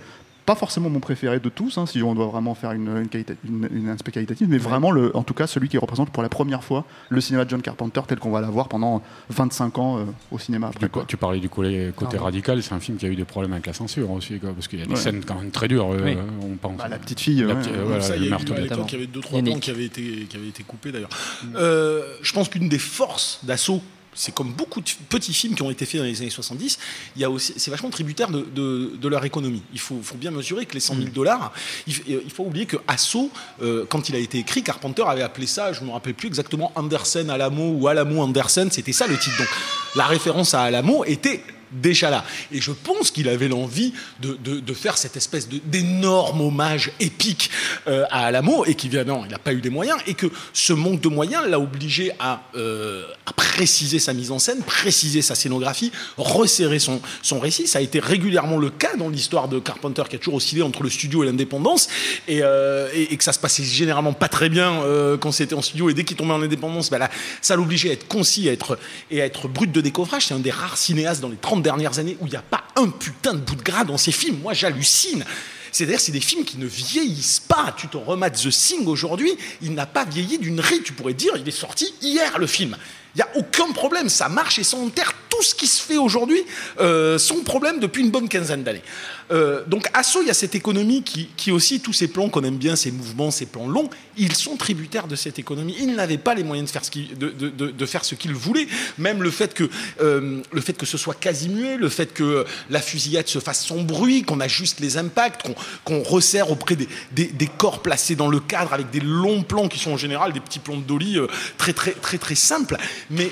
pas 0.48 0.54
forcément 0.54 0.88
mon 0.88 0.98
préféré 1.00 1.40
de 1.40 1.48
tous, 1.50 1.76
hein, 1.76 1.84
si 1.84 2.02
on 2.02 2.14
doit 2.14 2.24
vraiment 2.26 2.54
faire 2.54 2.72
une, 2.72 2.88
une, 2.88 3.08
qualita- 3.08 3.34
une- 3.46 3.68
une 3.70 3.88
aspect 3.90 4.12
qualitatif, 4.12 4.48
mais 4.48 4.56
vraiment, 4.56 4.90
le, 4.90 5.14
en 5.14 5.22
tout 5.22 5.34
cas, 5.34 5.46
celui 5.46 5.68
qui 5.68 5.76
représente 5.76 6.08
pour 6.08 6.22
la 6.22 6.30
première 6.30 6.64
fois 6.64 6.86
le 7.10 7.20
cinéma 7.20 7.44
de 7.44 7.50
John 7.50 7.60
Carpenter 7.60 8.00
tel 8.08 8.18
qu'on 8.18 8.30
va 8.30 8.40
l'avoir 8.40 8.68
pendant 8.68 9.02
25 9.28 9.76
ans 9.78 9.98
euh, 9.98 10.04
au 10.30 10.38
cinéma. 10.38 10.68
Après, 10.68 10.86
Du- 10.86 10.88
quoi. 10.90 11.04
tu 11.06 11.18
parlais 11.18 11.38
du 11.38 11.50
côté, 11.50 11.92
radical, 12.16 12.62
c'est 12.62 12.72
un 12.72 12.80
film 12.80 12.96
qui 12.96 13.04
a 13.04 13.10
eu 13.10 13.14
des 13.14 13.26
problèmes 13.26 13.52
avec 13.52 13.66
la 13.66 13.74
censure 13.74 14.10
aussi, 14.10 14.38
quoi, 14.38 14.54
parce 14.54 14.68
qu'il 14.68 14.78
y 14.78 14.82
a 14.82 14.86
des 14.86 14.92
Ouais. 14.92 14.96
scènes 14.96 15.22
quand 15.22 15.34
même 15.34 15.50
très 15.50 15.68
dures, 15.68 15.92
euh, 15.92 16.00
Oui. 16.02 16.16
on 16.42 16.56
pense. 16.56 16.78
Bah, 16.78 16.88
la 16.88 16.98
petite 16.98 17.20
fille, 17.20 17.40
La 17.42 17.48
ouais. 17.54 17.62
euh, 17.68 17.84
voilà, 17.84 18.00
ça, 18.00 18.16
le 18.16 18.20
il 18.20 18.22
y 18.22 18.24
a 18.24 18.26
eu, 18.28 18.30
meurtre 18.30 18.52
à 18.52 18.56
de- 18.56 18.60
l'époque, 18.62 18.86
il 18.88 18.92
y 18.92 18.96
avait 18.96 19.06
deux 19.06 19.20
trois 19.20 19.42
plans 19.42 19.58
qui 19.58 19.70
avaient 19.70 19.84
été 19.84 20.26
qui 20.30 20.36
avaient 20.38 20.48
été 20.48 20.62
coupés 20.62 20.92
d'ailleurs. 20.92 21.10
Euh, 21.56 22.02
je 22.22 22.32
pense 22.32 22.48
qu'une 22.48 22.70
des 22.70 22.78
forces 22.78 23.40
d'assaut, 23.42 23.82
c'est 24.20 24.34
comme 24.34 24.52
beaucoup 24.52 24.80
de 24.80 24.90
petits 25.08 25.32
films 25.32 25.54
qui 25.54 25.62
ont 25.62 25.70
été 25.70 25.86
faits 25.86 26.00
dans 26.00 26.06
les 26.06 26.20
années 26.20 26.28
70, 26.30 26.76
il 27.14 27.22
y 27.22 27.24
a 27.24 27.30
aussi, 27.30 27.54
c'est 27.56 27.70
vachement 27.70 27.88
tributaire 27.90 28.28
de, 28.30 28.40
de- 28.54 28.96
de 29.00 29.08
leur 29.08 29.24
économie. 29.24 29.62
Il 29.72 29.78
faut, 29.78 30.00
faut 30.02 30.16
bien 30.16 30.32
mesurer 30.32 30.66
que 30.66 30.74
les 30.74 30.80
100 30.80 30.96
000 30.96 31.08
dollars, 31.10 31.52
il, 31.86 31.92
f- 31.94 32.02
il 32.06 32.30
faut 32.30 32.42
oublier 32.44 32.66
que 32.66 32.76
Asso, 32.88 33.30
euh, 33.62 33.84
quand 33.88 34.08
il 34.08 34.16
a 34.16 34.18
été 34.18 34.38
écrit, 34.38 34.64
Carpenter 34.64 35.04
avait 35.06 35.22
appelé 35.22 35.46
ça, 35.46 35.72
je 35.72 35.82
ne 35.82 35.86
me 35.86 35.92
rappelle 35.92 36.14
plus 36.14 36.26
exactement, 36.26 36.72
Andersen 36.74 37.30
Alamo 37.30 37.74
ou 37.78 37.86
Alamo 37.86 38.20
Andersen, 38.20 38.70
c'était 38.72 38.92
ça 38.92 39.06
le 39.06 39.16
titre. 39.16 39.38
Donc 39.38 39.48
la 39.94 40.06
référence 40.06 40.52
à 40.54 40.62
Alamo 40.62 41.04
était 41.04 41.42
déjà 41.72 42.10
là. 42.10 42.24
Et 42.52 42.60
je 42.60 42.72
pense 42.72 43.10
qu'il 43.10 43.28
avait 43.28 43.48
l'envie 43.48 43.92
de, 44.20 44.38
de- 44.42 44.60
de 44.60 44.74
faire 44.74 44.98
cette 44.98 45.16
espèce 45.16 45.48
d'énorme 45.48 46.40
hommage 46.40 46.90
épique 47.00 47.50
euh, 47.86 48.04
à 48.10 48.26
Alamo 48.26 48.64
et 48.64 48.74
qu'évidemment, 48.74 49.24
il 49.24 49.30
n'a 49.30 49.38
pas 49.38 49.52
eu 49.52 49.60
les 49.60 49.70
moyens 49.70 49.98
et 50.06 50.14
que 50.14 50.26
ce 50.52 50.72
manque 50.72 51.00
de 51.00 51.08
moyens 51.08 51.44
l'a 51.48 51.58
obligé 51.60 52.12
à, 52.18 52.42
euh, 52.56 53.04
à 53.26 53.32
préciser 53.32 53.98
sa 53.98 54.12
mise 54.12 54.30
en 54.30 54.38
scène, 54.38 54.60
préciser 54.62 55.22
sa 55.22 55.34
scénographie, 55.34 55.92
resserrer 56.16 56.78
son, 56.78 57.00
son 57.22 57.40
récit. 57.40 57.66
Ça 57.66 57.78
a 57.78 57.82
été 57.82 58.00
régulièrement 58.00 58.56
le 58.58 58.70
cas 58.70 58.96
dans 58.96 59.08
l'histoire 59.08 59.48
de 59.48 59.58
Carpenter 59.58 60.02
qui 60.08 60.16
a 60.16 60.18
toujours 60.18 60.34
oscillé 60.34 60.62
entre 60.62 60.82
le 60.82 60.90
studio 60.90 61.22
et 61.22 61.26
l'indépendance 61.26 61.88
et, 62.26 62.40
euh, 62.42 62.88
et- 62.94 63.12
et 63.12 63.16
que 63.16 63.24
ça 63.24 63.32
se 63.32 63.38
passait 63.38 63.64
généralement 63.64 64.12
pas 64.12 64.28
très 64.28 64.48
bien 64.48 64.80
quand 65.20 65.32
c'était 65.32 65.54
en 65.54 65.62
studio 65.62 65.90
et 65.90 65.94
dès 65.94 66.04
qu'il 66.04 66.16
tombait 66.16 66.32
en 66.32 66.42
indépendance, 66.42 66.90
bah 66.90 66.98
là, 66.98 67.10
ça 67.40 67.56
l'obligeait 67.56 67.90
à 67.90 67.92
être 67.92 68.06
concis 68.08 68.48
à 68.48 68.52
être, 68.52 68.78
et 69.10 69.20
à 69.22 69.24
être 69.26 69.48
brut 69.48 69.70
de 69.72 69.80
décoffrage. 69.80 70.26
C'est 70.26 70.34
un 70.34 70.38
des 70.38 70.50
rares 70.50 70.76
cinéastes 70.78 71.20
dans 71.20 71.28
les 71.28 71.36
30 71.36 71.57
dernières 71.60 71.98
années 71.98 72.16
où 72.20 72.26
il 72.26 72.30
n'y 72.30 72.36
a 72.36 72.42
pas 72.42 72.64
un 72.76 72.88
putain 72.88 73.34
de 73.34 73.38
bout 73.38 73.56
de 73.56 73.62
gras 73.62 73.84
dans 73.84 73.98
ses 73.98 74.12
films. 74.12 74.38
Moi, 74.42 74.54
j'hallucine. 74.54 75.24
C'est-à-dire, 75.72 76.00
c'est 76.00 76.12
des 76.12 76.20
films 76.20 76.44
qui 76.44 76.58
ne 76.58 76.66
vieillissent 76.66 77.40
pas. 77.40 77.74
Tu 77.76 77.88
te 77.88 77.96
remates 77.96 78.42
The 78.42 78.50
Thing 78.50 78.86
aujourd'hui, 78.86 79.32
il 79.60 79.74
n'a 79.74 79.86
pas 79.86 80.04
vieilli 80.04 80.38
d'une 80.38 80.60
ride. 80.60 80.82
Tu 80.82 80.92
pourrais 80.92 81.14
dire, 81.14 81.32
il 81.36 81.46
est 81.46 81.52
sorti 81.52 81.92
hier 82.00 82.38
le 82.38 82.46
film. 82.46 82.76
Il 83.14 83.18
n'y 83.18 83.22
a 83.22 83.28
aucun 83.36 83.72
problème, 83.72 84.08
ça 84.08 84.28
marche 84.28 84.58
et 84.58 84.64
ça 84.64 84.76
enterre 84.76 85.12
tout 85.28 85.42
ce 85.42 85.54
qui 85.54 85.66
se 85.66 85.82
fait 85.82 85.96
aujourd'hui 85.96 86.42
euh, 86.80 87.18
sans 87.18 87.42
problème 87.42 87.80
depuis 87.80 88.02
une 88.02 88.10
bonne 88.10 88.28
quinzaine 88.28 88.62
d'années. 88.62 88.82
Euh, 89.30 89.62
donc 89.66 89.88
Asso, 89.92 90.18
il 90.22 90.26
y 90.26 90.30
a 90.30 90.34
cette 90.34 90.54
économie 90.54 91.02
qui, 91.02 91.28
qui 91.36 91.50
aussi, 91.52 91.80
tous 91.80 91.92
ces 91.92 92.08
plans 92.08 92.30
qu'on 92.30 92.44
aime 92.44 92.56
bien, 92.56 92.76
ces 92.76 92.90
mouvements, 92.90 93.30
ces 93.30 93.44
plans 93.44 93.68
longs, 93.68 93.90
ils 94.16 94.34
sont 94.34 94.56
tributaires 94.56 95.06
de 95.06 95.16
cette 95.16 95.38
économie. 95.38 95.76
Ils 95.78 95.94
n'avaient 95.94 96.16
pas 96.16 96.34
les 96.34 96.44
moyens 96.44 96.68
de 96.68 96.72
faire 96.72 96.84
ce 96.84 96.90
qu'ils, 96.90 97.16
de, 97.18 97.28
de- 97.28 97.50
de- 97.50 97.86
faire 97.86 98.02
voulaient. 98.32 98.66
Même 98.96 99.22
le 99.22 99.30
fait, 99.30 99.52
que, 99.52 99.68
euh, 100.00 100.40
le 100.50 100.60
fait 100.62 100.72
que 100.72 100.86
ce 100.86 100.96
soit 100.96 101.14
quasi 101.14 101.50
muet, 101.50 101.76
le 101.76 101.88
fait 101.90 102.14
que 102.14 102.46
la 102.70 102.80
fusillade 102.80 103.28
se 103.28 103.38
fasse 103.38 103.66
sans 103.66 103.82
bruit, 103.82 104.22
qu'on 104.22 104.40
ajuste 104.40 104.80
les 104.80 104.96
impacts, 104.96 105.42
qu'on, 105.42 105.54
qu'on 105.84 106.02
resserre 106.02 106.50
auprès 106.50 106.74
des, 106.76 106.88
des- 107.12 107.26
des 107.26 107.46
corps 107.48 107.82
placés 107.82 108.16
dans 108.16 108.28
le 108.28 108.40
cadre 108.40 108.72
avec 108.72 108.90
des 108.90 109.00
longs 109.00 109.42
plans 109.42 109.68
qui 109.68 109.78
sont 109.78 109.92
en 109.92 109.96
général 109.98 110.32
des 110.32 110.40
petits 110.40 110.58
plans 110.58 110.76
de 110.78 110.82
dolly 110.82 111.18
euh, 111.18 111.26
très, 111.58 111.74
très, 111.74 111.92
très, 111.92 112.16
très 112.18 112.34
simples. 112.34 112.78
Mais 113.10 113.30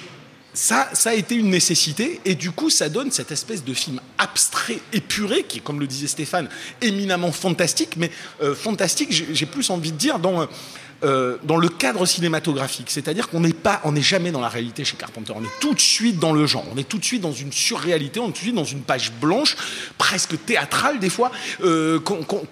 ça, 0.57 0.89
a 1.05 1.15
été 1.15 1.35
une 1.35 1.51
nécessité 1.51 2.21
et 2.25 2.35
du 2.35 2.51
coup 2.51 2.71
ça 2.71 2.89
donne 2.89 3.11
cette 3.11 3.31
espèce 3.31 3.63
de 3.63 3.75
film 3.75 4.01
abstrait, 4.17 4.81
épuré, 4.93 5.43
qui 5.43 5.59
est 5.59 5.61
comme 5.61 5.81
le 5.81 5.87
disait 5.87 6.07
Stéphane, 6.07 6.49
éminemment 6.81 7.31
fantastique, 7.31 7.97
mais 7.97 8.11
euh, 8.43 8.55
fantastique, 8.55 9.09
j'ai 9.11 9.47
plus 9.47 9.69
envie 9.69 9.93
de 9.93 9.99
dire 9.99 10.19
dans, 10.19 10.49
euh, 11.05 11.37
dans 11.45 11.59
le 11.59 11.69
cadre 11.69 12.07
cinématographique. 12.07 12.87
C'est-à-dire 12.89 13.29
qu'on 13.29 13.41
n'est 13.41 13.53
pas, 13.53 13.83
on 13.85 13.93
n'est 13.93 14.01
jamais 14.01 14.31
dans 14.31 14.41
la 14.41 14.49
réalité 14.49 14.83
chez 14.83 14.97
Carpenter. 14.97 15.35
On 15.37 15.45
est 15.45 15.61
tout 15.61 15.75
de 15.75 15.81
suite 15.81 16.19
dans 16.19 16.33
le 16.33 16.47
genre. 16.47 16.65
On 16.75 16.79
est 16.79 16.89
tout 16.89 16.97
de 16.97 17.05
suite 17.05 17.21
dans 17.21 17.35
une 17.35 17.53
surréalité. 17.53 18.19
On 18.19 18.29
est 18.29 18.33
tout 18.33 18.33
de 18.33 18.39
suite 18.39 18.55
dans 18.55 18.65
une 18.65 18.81
page 18.81 19.13
blanche, 19.13 19.57
presque 19.99 20.43
théâtrale 20.47 20.99
des 20.99 21.11
fois, 21.11 21.31
euh, 21.63 22.01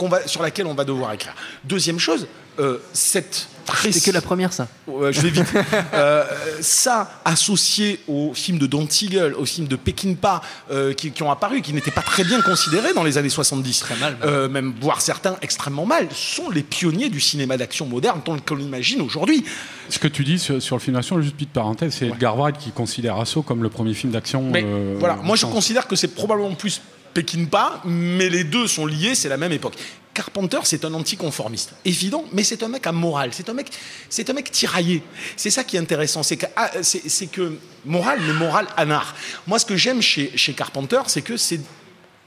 va, 0.03 0.29
sur 0.29 0.43
laquelle 0.43 0.67
on 0.67 0.75
va 0.75 0.85
devoir 0.85 1.15
écrire. 1.15 1.35
Deuxième 1.65 1.99
chose, 1.99 2.27
euh, 2.59 2.79
cette 2.93 3.49
C'est 3.91 4.05
que 4.05 4.11
la 4.11 4.21
première, 4.21 4.53
ça. 4.53 4.69
Ouais, 4.87 5.13
je 5.13 5.21
vais 5.21 5.31
vite. 5.31 5.45
Euh, 5.95 6.25
ça, 6.61 7.21
associé 7.25 8.01
aux 8.09 8.33
films 8.35 8.59
de 8.59 8.67
Don 8.67 8.87
Siegel, 8.89 9.35
aux 9.35 9.45
films 9.45 9.67
de 9.69 9.77
Peckinpah 9.77 10.41
euh, 10.71 10.93
qui, 10.93 11.11
qui 11.13 11.23
ont 11.23 11.31
apparu, 11.31 11.63
qui 11.63 11.73
n'étaient 11.73 11.91
pas 11.91 12.03
très 12.03 12.25
bien 12.25 12.41
considérés 12.43 12.93
dans 12.95 13.05
les 13.05 13.17
années 13.19 13.29
70, 13.29 13.81
Très 13.81 13.97
mal, 13.97 14.17
même. 14.21 14.29
euh, 14.29 14.49
même 14.49 14.75
voire 14.81 15.01
certains 15.01 15.37
extrêmement 15.43 15.87
mal, 15.87 16.09
sont 16.13 16.51
les 16.51 16.63
pionniers 16.63 17.11
du 17.11 17.21
cinéma 17.21 17.57
d'action 17.57 17.87
moderne 17.87 18.21
tel 18.25 18.41
qu'on 18.43 18.57
l'imagine 18.57 19.01
aujourd'hui. 19.03 19.45
Ce 19.89 19.99
que 19.99 20.09
tu 20.09 20.25
dis 20.25 20.39
sur, 20.39 20.61
sur 20.61 20.77
le 20.77 20.81
film 20.81 20.97
d'action, 20.97 21.21
juste 21.21 21.35
petite 21.35 21.51
parenthèse, 21.53 21.95
c'est 21.99 22.07
Edgar 22.09 22.37
Wright 22.37 22.57
qui 22.59 22.71
considère 22.71 23.19
Asso 23.21 23.43
comme 23.47 23.63
le 23.63 23.69
premier 23.69 23.95
film 23.95 24.13
d'action. 24.13 24.43
Mais 24.51 24.65
euh, 24.65 24.97
voilà, 24.99 25.17
moi 25.17 25.37
je 25.37 25.47
considère 25.47 25.87
que 25.87 25.97
c'est 25.97 26.09
probablement 26.15 26.55
plus 26.55 26.81
Peckinpah, 27.13 27.83
mais 27.85 28.29
les 28.29 28.45
deux 28.45 28.67
sont 28.67 28.87
liés, 28.87 29.15
c'est 29.15 29.29
la 29.29 29.37
même 29.37 29.53
époque. 29.53 29.75
Carpenter, 30.15 30.61
c'est 30.63 30.85
un 30.85 30.95
anticonformiste, 30.95 31.73
évident, 31.85 32.25
mais 32.33 32.45
c'est 32.45 32.63
un 32.63 32.69
mec 32.69 32.87
à 32.87 32.93
morale, 32.93 33.31
c'est 33.33 33.49
un 33.49 33.55
mec, 33.55 33.71
c'est 34.09 34.31
un 34.31 34.33
mec 34.33 34.51
tiraillé. 34.51 35.03
C'est 35.37 35.51
ça 35.51 35.65
qui 35.65 35.77
est 35.77 35.81
intéressant, 35.81 36.23
c'est 36.23 36.37
que, 36.37 36.47
ah, 36.57 36.71
c'est, 36.83 37.27
que 37.27 37.59
morale, 37.85 38.21
mais 38.25 38.33
morale 38.33 38.67
anard. 38.77 39.15
Moi, 39.47 39.59
ce 39.59 39.67
que 39.67 39.77
j'aime 39.77 40.01
chez, 40.01 40.31
chez 40.37 40.53
Carpenter, 40.55 41.01
c'est 41.09 41.23
que 41.23 41.37
c'est 41.37 41.61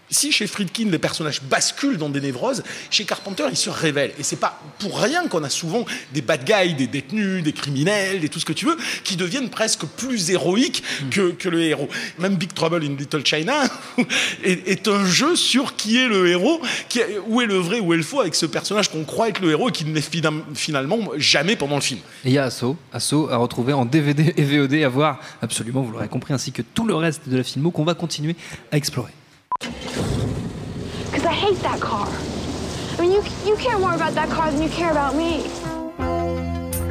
Si 0.09 0.31
chez 0.31 0.47
Friedkin, 0.47 0.89
les 0.89 0.99
personnages 0.99 1.41
basculent 1.41 1.97
dans 1.97 2.07
des 2.09 2.21
névroses, 2.21 2.63
chez 2.89 3.03
Carpenter, 3.03 3.43
ils 3.51 3.57
se 3.57 3.69
révèlent. 3.69 4.13
Et 4.17 4.23
c'est 4.23 4.37
pas 4.37 4.61
pour 4.79 4.99
rien 5.01 5.27
qu'on 5.27 5.43
a 5.43 5.49
souvent 5.49 5.85
des 6.13 6.21
bad 6.21 6.45
guys, 6.45 6.73
des 6.75 6.87
détenus, 6.87 7.43
des 7.43 7.51
criminels, 7.51 8.21
des 8.21 8.29
tout 8.29 8.39
ce 8.39 8.45
que 8.45 8.53
tu 8.53 8.65
veux, 8.65 8.77
qui 9.03 9.17
deviennent 9.17 9.49
presque 9.49 9.85
plus 9.85 10.29
héroïques 10.29 10.81
que, 11.11 11.31
que 11.31 11.49
le 11.49 11.61
héros. 11.61 11.89
Même 12.19 12.35
Big 12.37 12.53
Trouble 12.53 12.83
in 12.85 12.95
Little 12.95 13.25
China 13.25 13.63
est, 14.43 14.67
est 14.67 14.87
un 14.87 15.05
jeu 15.05 15.35
sur 15.35 15.75
qui 15.75 15.97
est 15.97 16.07
le 16.07 16.27
héros, 16.27 16.61
qui 16.89 16.99
est- 16.99 17.19
où 17.27 17.41
est 17.41 17.45
le 17.45 17.55
vrai, 17.57 17.79
où 17.81 17.93
est 17.93 17.97
le 17.97 18.03
faux, 18.03 18.21
avec 18.21 18.35
ce 18.35 18.45
personnage 18.45 18.89
qu'on 18.89 19.03
croit 19.03 19.27
être 19.29 19.41
le 19.41 19.51
héros 19.51 19.69
et 19.69 19.71
qui 19.73 19.83
ne 19.85 19.93
l'est 19.93 20.01
fina- 20.09 20.31
finalement 20.55 20.99
jamais 21.17 21.55
pendant 21.57 21.75
le 21.75 21.81
film. 21.81 21.99
Et 22.23 22.29
il 22.29 22.33
y 22.33 22.37
a 22.37 22.45
Asso, 22.45 22.77
Asso 22.93 23.27
à 23.29 23.37
retrouver 23.37 23.73
en 23.73 23.83
DVD 23.85 24.33
et 24.37 24.43
VOD, 24.43 24.75
à 24.83 24.89
voir 24.89 25.19
absolument, 25.41 25.81
vous 25.81 25.91
l'aurez 25.91 26.07
compris, 26.07 26.33
ainsi 26.33 26.51
que 26.53 26.61
tout 26.61 26.85
le 26.85 26.95
reste 26.95 27.27
de 27.27 27.35
la 27.37 27.43
filmo 27.43 27.71
qu'on 27.71 27.83
va 27.83 27.93
continuer 27.93 28.35
à 28.71 28.77
explorer. 28.77 29.11
Because 29.59 31.25
I 31.25 31.33
hate 31.33 31.57
that 31.59 31.79
car. 31.79 32.07
I 32.07 33.01
mean, 33.01 33.11
you, 33.11 33.23
you 33.45 33.55
care 33.57 33.77
more 33.79 33.93
about 33.93 34.13
that 34.13 34.29
car 34.29 34.51
than 34.51 34.61
you 34.61 34.69
care 34.69 34.91
about 34.91 35.15
me. 35.15 35.43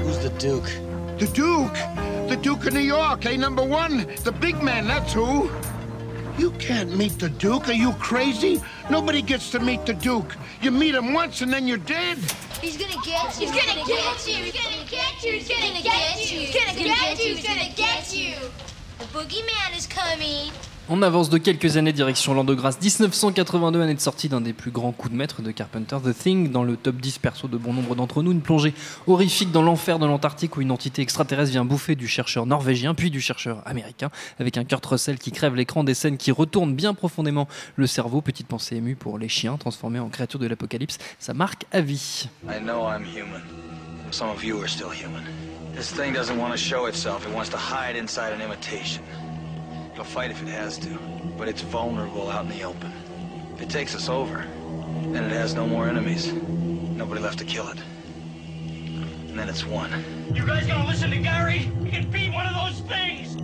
Who's 0.02 0.18
the 0.18 0.32
Duke? 0.38 0.70
The 1.18 1.26
Duke! 1.32 1.74
The 2.28 2.36
Duke 2.36 2.66
of 2.66 2.72
New 2.72 2.80
York, 2.80 3.24
eh, 3.26 3.36
number 3.36 3.64
one? 3.64 4.06
The 4.24 4.32
big 4.32 4.62
man, 4.62 4.88
that's 4.88 5.12
who. 5.12 5.50
You 6.38 6.50
can't 6.52 6.96
meet 6.96 7.18
the 7.18 7.30
Duke. 7.30 7.68
Are 7.68 7.72
you 7.72 7.92
crazy? 7.94 8.60
Nobody 8.90 9.22
gets 9.22 9.50
to 9.52 9.60
meet 9.60 9.86
the 9.86 9.94
Duke. 9.94 10.36
You 10.60 10.70
meet 10.70 10.94
him 10.94 11.12
once 11.12 11.40
and 11.40 11.52
then 11.52 11.66
you're 11.66 11.78
dead. 11.78 12.18
He's 12.60 12.76
gonna 12.76 13.00
get 13.04 13.40
you. 13.40 13.50
He's 13.50 13.66
gonna 13.66 13.86
get 13.86 14.26
you. 14.26 14.34
He's 14.34 14.52
gonna 14.52 14.84
get 14.90 15.24
you. 15.24 15.32
He's 15.32 15.48
gonna 15.48 15.82
get 15.82 16.32
you. 16.32 16.40
He's 16.40 16.54
gonna 16.54 16.74
get 16.74 17.18
you. 17.18 17.34
He's 17.36 17.46
gonna 17.46 17.72
get 17.74 18.14
you. 18.14 18.34
The 18.98 19.04
boogeyman 19.06 19.76
is 19.76 19.86
coming. 19.86 20.52
On 20.88 21.02
avance 21.02 21.30
de 21.30 21.38
quelques 21.38 21.76
années 21.76 21.92
direction 21.92 22.32
l'an 22.32 22.44
de 22.44 22.54
grâce 22.54 22.80
1982, 22.80 23.80
année 23.80 23.94
de 23.94 24.00
sortie 24.00 24.28
d'un 24.28 24.40
des 24.40 24.52
plus 24.52 24.70
grands 24.70 24.92
coups 24.92 25.12
de 25.12 25.18
maître 25.18 25.42
de 25.42 25.50
Carpenter, 25.50 25.96
The 26.04 26.16
Thing, 26.16 26.52
dans 26.52 26.62
le 26.62 26.76
top 26.76 26.98
10 26.98 27.18
perso 27.18 27.48
de 27.48 27.56
bon 27.56 27.72
nombre 27.72 27.96
d'entre 27.96 28.22
nous, 28.22 28.30
une 28.30 28.40
plongée 28.40 28.72
horrifique 29.08 29.50
dans 29.50 29.62
l'enfer 29.62 29.98
de 29.98 30.06
l'Antarctique 30.06 30.56
où 30.56 30.60
une 30.60 30.70
entité 30.70 31.02
extraterrestre 31.02 31.50
vient 31.50 31.64
bouffer 31.64 31.96
du 31.96 32.06
chercheur 32.06 32.46
norvégien 32.46 32.94
puis 32.94 33.10
du 33.10 33.20
chercheur 33.20 33.62
américain, 33.66 34.10
avec 34.38 34.58
un 34.58 34.64
Kurt 34.64 34.86
Russell 34.86 35.18
qui 35.18 35.32
crève 35.32 35.56
l'écran, 35.56 35.82
des 35.82 35.94
scènes 35.94 36.18
qui 36.18 36.30
retournent 36.30 36.76
bien 36.76 36.94
profondément 36.94 37.48
le 37.74 37.88
cerveau, 37.88 38.20
petite 38.20 38.46
pensée 38.46 38.76
émue 38.76 38.94
pour 38.94 39.18
les 39.18 39.28
chiens 39.28 39.56
transformés 39.56 39.98
en 39.98 40.08
créatures 40.08 40.38
de 40.38 40.46
l'apocalypse, 40.46 40.98
ça 41.18 41.34
marque 41.34 41.64
à 41.72 41.80
vie. 41.80 42.28
I 42.48 42.60
know 42.62 42.86
I'm 42.88 43.02
human. 43.02 43.42
Some 44.12 44.28
of 44.28 44.44
you 44.44 44.60
are 44.60 44.68
still 44.68 44.92
human. 44.92 45.24
This 45.74 45.90
thing 45.90 46.14
doesn't 46.14 46.38
want 46.38 46.52
to 46.52 46.56
show 46.56 46.86
itself. 46.86 47.26
It 47.26 47.34
wants 47.34 47.50
to 47.50 47.56
hide 47.56 47.96
inside 47.96 48.32
an 48.32 48.40
imitation. 48.40 49.02
It'll 49.96 50.04
fight 50.04 50.30
if 50.30 50.42
it 50.42 50.48
has 50.48 50.76
to, 50.80 50.88
but 51.38 51.48
it's 51.48 51.62
vulnerable 51.62 52.28
out 52.30 52.44
in 52.44 52.50
the 52.50 52.62
open. 52.64 52.92
If 53.54 53.62
it 53.62 53.70
takes 53.70 53.94
us 53.94 54.10
over, 54.10 54.44
then 55.10 55.24
it 55.24 55.32
has 55.32 55.54
no 55.54 55.66
more 55.66 55.88
enemies. 55.88 56.34
Nobody 56.94 57.22
left 57.22 57.38
to 57.38 57.46
kill 57.46 57.66
it. 57.68 57.78
And 59.30 59.38
then 59.38 59.48
it's 59.48 59.64
one. 59.66 59.88
You 60.34 60.44
guys 60.44 60.66
gonna 60.66 60.86
listen 60.86 61.08
to 61.12 61.16
Gary? 61.16 61.70
He 61.82 61.90
can 61.90 62.10
beat 62.10 62.30
one 62.34 62.46
of 62.46 62.52
those 62.52 62.82
things! 62.86 63.38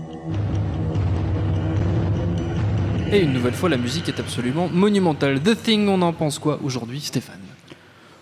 Et 3.10 3.22
une 3.22 3.32
nouvelle 3.32 3.54
fois, 3.54 3.70
la 3.70 3.78
musique 3.78 4.10
est 4.10 4.20
absolument 4.20 4.68
monumentale. 4.68 5.40
The 5.40 5.54
Thing, 5.56 5.88
on 5.88 6.02
en 6.02 6.12
pense 6.12 6.38
quoi 6.38 6.58
aujourd'hui, 6.62 7.00
Stéphane? 7.00 7.40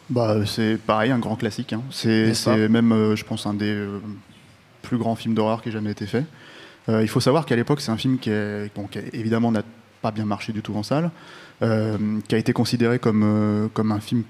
Bah, 0.09 0.37
c'est 0.47 0.77
pareil, 0.77 1.11
un 1.11 1.19
grand 1.19 1.35
classique. 1.35 1.73
hein. 1.73 1.83
C'est 1.91 2.33
même, 2.69 2.93
euh, 2.93 3.17
je 3.17 3.25
pense, 3.25 3.45
un 3.47 3.55
des 3.55 3.71
euh, 3.75 3.99
plus 4.83 4.99
grands 4.99 5.17
films 5.17 5.35
d'horreur 5.35 5.63
qui 5.63 5.71
ait 5.71 5.73
jamais 5.73 5.91
été 5.91 6.07
fait. 6.07 6.25
Euh, 6.89 7.03
il 7.03 7.09
faut 7.09 7.21
savoir 7.21 7.47
qu'à 7.47 7.57
l'époque, 7.57 7.81
c'est 7.81 7.91
un 7.93 7.97
film 7.97 8.19
qui, 8.19 8.31
est- 8.31 8.71
bon, 8.75 8.87
qui, 8.87 8.99
évidemment, 9.13 9.53
n'a 9.53 9.63
pas 10.03 10.11
bien 10.11 10.25
marché 10.25 10.53
du 10.53 10.63
tout 10.63 10.75
en 10.75 10.83
salle, 10.83 11.11
euh, 11.63 11.97
qui 12.27 12.35
a 12.35 12.39
été 12.39 12.53
considéré 12.53 12.99
comme, 12.99 13.23
euh, 13.25 13.69
comme 13.73 13.93
un 13.93 14.01
film 14.01 14.23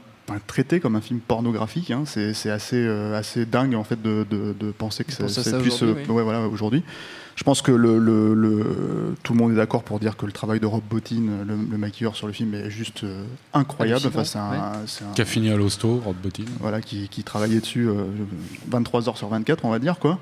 traité 0.46 0.78
comme 0.78 0.94
un 0.94 1.00
film 1.00 1.18
pornographique. 1.18 1.90
hein. 1.90 2.04
C'est 2.06 2.50
assez, 2.50 2.76
euh, 2.76 3.18
assez 3.18 3.46
dingue 3.46 3.74
en 3.74 3.82
fait 3.82 4.00
de, 4.00 4.24
de- 4.30 4.54
de 4.58 4.70
penser 4.70 5.02
que 5.02 5.10
ça, 5.10 5.24
penser 5.24 5.42
ça 5.42 5.50
ça 5.50 5.58
puisse 5.58 5.74
aujourd'hui, 5.82 6.04
euh, 6.04 6.06
oui. 6.08 6.14
ouais, 6.14 6.22
voilà, 6.22 6.46
aujourd'hui. 6.46 6.84
Je 7.40 7.44
pense 7.46 7.62
que 7.62 7.72
le, 7.72 7.98
le- 7.98 8.34
le- 8.34 9.14
tout 9.22 9.32
le 9.32 9.38
monde 9.38 9.52
est 9.52 9.56
d'accord 9.56 9.82
pour 9.82 9.98
dire 9.98 10.18
que 10.18 10.26
le 10.26 10.32
travail 10.32 10.60
de 10.60 10.66
Rob 10.66 10.82
Bottin, 10.90 11.22
le, 11.48 11.56
le 11.70 11.78
maquilleur 11.78 12.14
sur 12.14 12.26
le 12.26 12.34
film, 12.34 12.52
est 12.52 12.68
juste 12.68 13.02
euh, 13.02 13.24
incroyable. 13.54 14.02
Enfin, 14.08 14.24
c'est 14.24 14.38
un- 14.38 14.50
ouais. 14.50 14.58
c'est 14.86 15.04
un- 15.06 15.12
Qui 15.12 15.22
a 15.22 15.24
fini 15.24 15.48
à 15.48 15.56
l'hosto, 15.56 16.02
Rod 16.04 16.16
Bottin. 16.22 16.42
voilà, 16.60 16.82
qui, 16.82 17.08
qui 17.08 17.24
travaillait 17.24 17.60
dessus 17.60 17.88
euh, 17.88 18.04
23 18.68 19.08
heures 19.08 19.16
sur 19.16 19.28
24, 19.28 19.64
on 19.64 19.70
va 19.70 19.78
dire 19.78 19.98
quoi. 19.98 20.16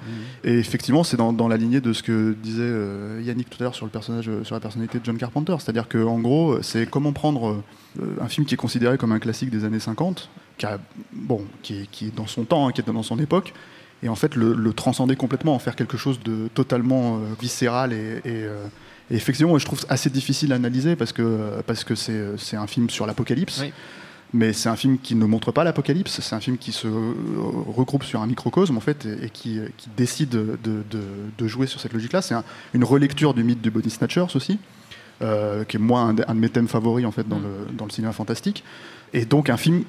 Mmh. 0.45 0.47
Et 0.47 0.59
effectivement, 0.59 1.03
c'est 1.03 1.17
dans, 1.17 1.33
dans 1.33 1.49
la 1.49 1.57
lignée 1.57 1.81
de 1.81 1.93
ce 1.93 2.05
que 2.05 2.37
disait 2.41 2.63
euh, 2.63 3.21
Yannick 3.25 3.51
tout 3.51 3.57
à 3.61 3.65
l'heure 3.65 3.75
sur 3.75 3.85
le 3.85 3.91
personnage, 3.91 4.29
euh, 4.29 4.45
sur 4.45 4.55
la 4.55 4.61
personnalité 4.61 5.01
de 5.01 5.05
John 5.05 5.19
Carpenter. 5.19 5.57
C'est-à-dire 5.59 5.89
que 5.89 5.99
en 6.05 6.21
gros, 6.21 6.53
euh, 6.53 6.61
c'est 6.63 6.89
comment 6.89 7.13
prendre 7.13 7.61
euh, 8.01 8.05
un 8.21 8.29
film 8.29 8.47
qui 8.47 8.55
est 8.55 8.59
considéré 8.59 8.97
comme 8.97 9.11
un 9.11 9.19
classique 9.19 9.51
des 9.51 9.65
années 9.65 9.81
50, 9.81 10.31
qui 10.57 10.67
a, 10.67 10.79
bon, 11.13 11.43
qui 11.65 11.81
est, 11.81 11.91
qui 11.91 12.07
est 12.07 12.15
dans 12.17 12.29
son 12.29 12.45
temps, 12.45 12.69
hein, 12.69 12.71
qui 12.71 12.81
est 12.81 12.85
dans 12.93 13.03
son 13.03 13.19
époque. 13.19 13.55
Et 14.03 14.09
en 14.09 14.15
fait, 14.15 14.37
le, 14.37 14.55
le 14.55 14.73
transcender 14.73 15.17
complètement, 15.17 15.55
en 15.55 15.59
faire 15.59 15.75
quelque 15.77 15.97
chose 15.97 16.21
de 16.25 16.49
totalement 16.55 17.17
euh, 17.17 17.21
viscéral 17.41 17.93
et, 17.93 18.19
et, 18.25 18.45
euh, 18.45 18.65
et 19.11 19.17
effectivement, 19.17 19.59
je 19.59 19.65
trouve 19.65 19.81
assez 19.89 20.11
difficile 20.11 20.53
à 20.53 20.57
analyser 20.57 20.95
parce 20.95 21.13
que 21.13 21.61
parce 21.67 21.83
que 21.83 21.95
c'est 21.95 22.37
c'est 22.39 22.57
un 22.57 22.67
film 22.67 22.91
sur 22.91 23.07
l'apocalypse. 23.07 23.61
Oui. 23.63 23.73
Mais 24.35 24.53
c'est 24.53 24.69
un 24.69 24.77
film 24.77 24.99
qui 24.99 25.15
ne 25.15 25.25
montre 25.25 25.53
pas 25.53 25.65
l'apocalypse, 25.65 26.21
c'est 26.21 26.35
un 26.37 26.41
film 26.41 26.59
qui 26.59 26.71
se 26.73 26.87
euh, 26.87 27.15
regroupe 27.67 28.05
sur 28.05 28.21
un 28.21 28.27
microcosme 28.27 28.77
en 28.77 28.81
fait 28.81 29.07
et, 29.07 29.25
et 29.25 29.31
qui, 29.31 29.59
qui 29.79 29.89
décide 29.97 30.29
de, 30.29 30.59
de- 30.63 30.83
de 31.39 31.49
jouer 31.49 31.67
sur 31.67 31.81
cette 31.81 31.95
logique-là. 31.95 32.21
C'est 32.21 32.35
un- 32.35 32.45
une 32.75 32.85
relecture 32.85 33.33
du 33.33 33.43
mythe 33.43 33.63
du 33.63 33.71
Body 33.71 33.89
Snatchers 33.89 34.27
aussi, 34.35 34.59
euh, 35.23 35.65
qui 35.65 35.79
est 35.79 35.81
moi 35.81 36.01
un, 36.01 36.13
de- 36.13 36.25
un 36.29 36.35
de 36.35 36.41
mes 36.41 36.51
thèmes 36.51 36.69
favoris 36.69 37.07
en 37.07 37.11
fait 37.11 37.27
dans, 37.27 37.39
le, 37.39 37.73
dans 37.73 37.87
le 37.87 37.91
cinéma 37.91 38.13
fantastique. 38.13 38.65
Et 39.15 39.25
donc 39.25 39.49
un 39.49 39.57
film 39.57 39.85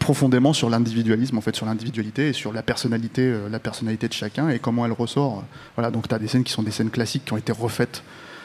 profondément 0.00 0.52
sur 0.52 0.68
l'individualisme 0.68 1.38
en 1.38 1.40
fait 1.40 1.54
sur 1.54 1.66
l'individualité 1.66 2.30
et 2.30 2.32
sur 2.32 2.52
la 2.52 2.62
personnalité 2.62 3.22
euh, 3.22 3.48
la 3.48 3.60
personnalité 3.60 4.08
de 4.08 4.12
chacun 4.12 4.48
et 4.48 4.58
comment 4.58 4.84
elle 4.84 4.92
ressort. 4.92 5.44
Voilà 5.76 5.92
donc 5.92 6.08
tu 6.08 6.14
as 6.14 6.18
des 6.18 6.26
scènes 6.26 6.42
qui 6.42 6.52
sont 6.52 6.64
des 6.64 6.72
scènes 6.72 6.90
classiques 6.90 7.26
qui 7.26 7.32
ont 7.32 7.36
été 7.36 7.52
refaites 7.52 8.02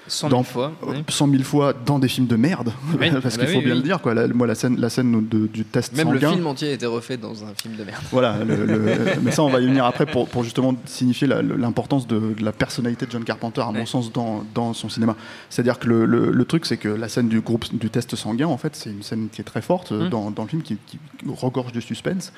100 0.07 0.29
dans- 0.29 0.37
000 0.37 0.43
fois. 0.43 0.71
oui. 0.83 1.03
100 1.09 1.29
000 1.29 1.43
fois 1.43 1.73
dans 1.85 1.97
des 1.99 2.07
films 2.07 2.27
de 2.27 2.35
merde 2.35 2.71
Oui, 2.99 3.09
parce 3.21 3.37
bah 3.37 3.45
qu'il 3.45 3.53
faut 3.53 3.59
oui, 3.59 3.65
bien 3.65 3.73
oui. 3.73 3.79
le 3.79 3.83
dire 3.83 4.01
quoi 4.01 4.13
La- 4.13 4.27
moi 4.27 4.45
la 4.47 4.55
scène 4.55 4.79
la 4.79 4.89
scène 4.89 5.27
de- 5.27 5.47
du 5.47 5.65
test 5.65 5.95
Même 5.95 6.11
le 6.11 6.19
sanguin 6.19 6.33
film 6.33 6.47
entier 6.47 6.69
a 6.69 6.73
été 6.73 6.85
refait 6.85 7.17
dans 7.17 7.43
un 7.43 7.53
film 7.55 7.75
de 7.75 7.83
merde. 7.83 8.03
voilà, 8.11 8.37
le- 8.43 8.65
le- 8.65 8.95
mais 9.23 9.31
ça 9.31 9.43
on 9.43 9.49
va 9.49 9.59
y 9.61 9.65
venir 9.65 9.85
après 9.85 10.05
pour, 10.05 10.27
pour 10.29 10.43
justement 10.43 10.75
signifier 10.85 11.27
la- 11.27 11.41
l'importance 11.41 12.07
de, 12.07 12.33
de 12.37 12.43
la 12.43 12.51
personnalité 12.51 13.05
de 13.05 13.11
John 13.11 13.23
Carpenter 13.23 13.61
à 13.61 13.71
mon 13.71 13.85
sens 13.85 14.11
dans, 14.13 14.43
dans 14.53 14.73
son 14.73 14.89
cinéma. 14.89 15.15
C'est-à-dire 15.49 15.79
que 15.79 15.87
le, 15.87 16.05
le- 16.05 16.31
le 16.31 16.45
truc 16.45 16.65
c'est 16.65 16.77
que 16.77 16.89
la 16.89 17.09
scène 17.09 17.27
du 17.29 17.41
groupe 17.41 17.65
du 17.75 17.89
test 17.89 18.15
sanguin 18.15 18.47
en 18.47 18.57
fait 18.57 18.75
c'est 18.75 18.89
une 18.91 19.03
scène 19.03 19.29
qui 19.31 19.41
est 19.41 19.45
très 19.45 19.61
forte 19.61 19.91
euh, 19.91 20.05
Mm. 20.05 20.09
dans, 20.09 20.29
dans 20.31 20.43
le 20.43 20.49
film 20.49 20.61
qui, 20.61 20.77
qui 20.85 20.99
regorge 21.27 21.71
de 21.71 21.79
suspense. 21.79 22.31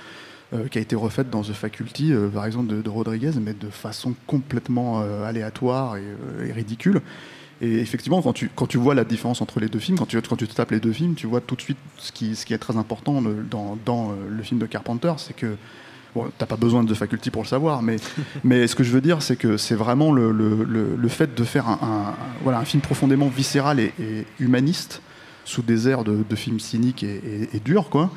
euh, 0.53 0.69
qui 0.69 0.77
a 0.77 0.81
été 0.81 0.95
refaite 0.95 1.29
dans 1.29 1.41
The 1.41 1.51
Faculty, 1.51 2.13
euh, 2.13 2.29
par 2.29 2.45
exemple, 2.45 2.67
de, 2.73 2.81
de 2.81 2.89
Rodriguez, 2.89 3.31
mais 3.41 3.51
de 3.53 3.67
façon 3.69 4.13
complètement 4.27 5.01
euh, 5.01 5.25
aléatoire 5.27 5.97
et, 5.97 6.03
euh, 6.03 6.47
et 6.47 6.53
ridicule. 6.53 7.01
Et 7.61 7.79
effectivement, 7.79 8.21
quand 8.21 8.33
tu, 8.33 8.51
quand 8.55 8.67
tu 8.67 8.77
vois 8.77 8.93
la 8.95 9.03
différence 9.03 9.41
entre 9.41 9.59
les 9.59 9.67
deux 9.67 9.79
films, 9.79 9.97
quand 9.97 10.05
tu, 10.05 10.21
quand 10.21 10.35
tu 10.35 10.47
te 10.47 10.53
tapes 10.53 10.71
les 10.71 10.79
deux 10.79 10.91
films, 10.91 11.15
tu 11.15 11.25
vois 11.27 11.41
tout 11.41 11.55
de 11.55 11.61
suite 11.61 11.77
ce 11.97 12.11
qui, 12.11 12.35
ce 12.35 12.45
qui 12.45 12.53
est 12.53 12.57
très 12.59 12.77
important 12.77 13.19
le- 13.21 13.43
dans, 13.49 13.77
dans, 13.85 14.11
euh, 14.11 14.13
le 14.29 14.43
film 14.43 14.59
de 14.59 14.65
Carpenter, 14.65 15.13
c'est 15.17 15.35
que 15.35 15.55
Bon, 16.15 16.25
t'as 16.37 16.45
pas 16.47 16.55
besoin 16.55 16.83
de 16.83 16.91
The 16.91 16.97
Faculty 16.97 17.29
pour 17.29 17.43
le 17.43 17.47
savoir, 17.47 17.83
mais, 17.83 17.97
mais 18.43 18.65
ce 18.67 18.75
que 18.75 18.83
je 18.83 18.91
veux 18.91 19.01
dire, 19.01 19.21
c'est 19.21 19.35
que 19.35 19.57
c'est 19.57 19.75
vraiment 19.75 20.11
le, 20.11 20.31
le- 20.31 20.63
le- 20.63 20.95
le 20.95 21.07
fait 21.09 21.35
de 21.35 21.43
faire 21.43 21.67
un, 21.67 21.79
un- 21.83 22.15
voilà, 22.43 22.59
un 22.59 22.65
film 22.65 22.81
profondément 22.81 23.27
viscéral 23.27 23.79
et, 23.79 23.93
et 23.99 24.25
humaniste, 24.39 25.01
sous 25.45 25.61
des 25.61 25.87
airs 25.89 26.03
de, 26.03 26.23
de 26.27 26.35
films 26.35 26.59
cyniques 26.59 27.03
et, 27.03 27.17
et- 27.53 27.57
et 27.57 27.59
durs, 27.59 27.89
quoi. 27.89 28.09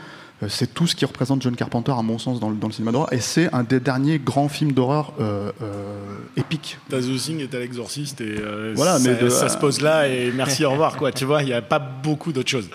Euh, 0.42 0.46
C'est 0.48 0.72
tout 0.72 0.86
ce 0.86 0.94
qui 0.94 1.04
représente 1.04 1.42
John 1.42 1.54
Carpenter, 1.54 1.92
à 1.92 2.02
mon 2.02 2.18
sens, 2.18 2.40
dans 2.40 2.48
le, 2.50 2.56
dans 2.56 2.66
le 2.68 2.72
cinéma 2.72 2.92
d'horreur. 2.92 3.12
Et 3.12 3.20
c'est 3.20 3.52
un 3.54 3.62
des 3.62 3.80
derniers 3.80 4.18
grands 4.18 4.48
films 4.48 4.72
d'horreur 4.72 5.12
euh, 5.20 5.52
euh, 5.62 6.16
épiques. 6.36 6.78
T'as 6.88 7.00
The 7.00 7.16
Thing 7.16 7.40
et 7.40 7.46
t'as 7.48 7.58
l'exorciste 7.58 8.20
et 8.20 8.36
euh, 8.38 8.72
Voilà, 8.76 8.98
ça, 8.98 9.08
mais 9.08 9.16
de- 9.16 9.28
ça 9.28 9.48
se 9.48 9.58
pose 9.58 9.80
là 9.80 10.08
et 10.08 10.30
merci 10.32 10.64
au 10.64 10.70
revoir 10.70 10.96
quoi. 10.96 11.12
Tu 11.12 11.24
vois, 11.24 11.42
il 11.42 11.46
n'y 11.46 11.52
a 11.52 11.62
pas 11.62 11.78
beaucoup 11.78 12.32
d'autres 12.32 12.50
choses. 12.50 12.70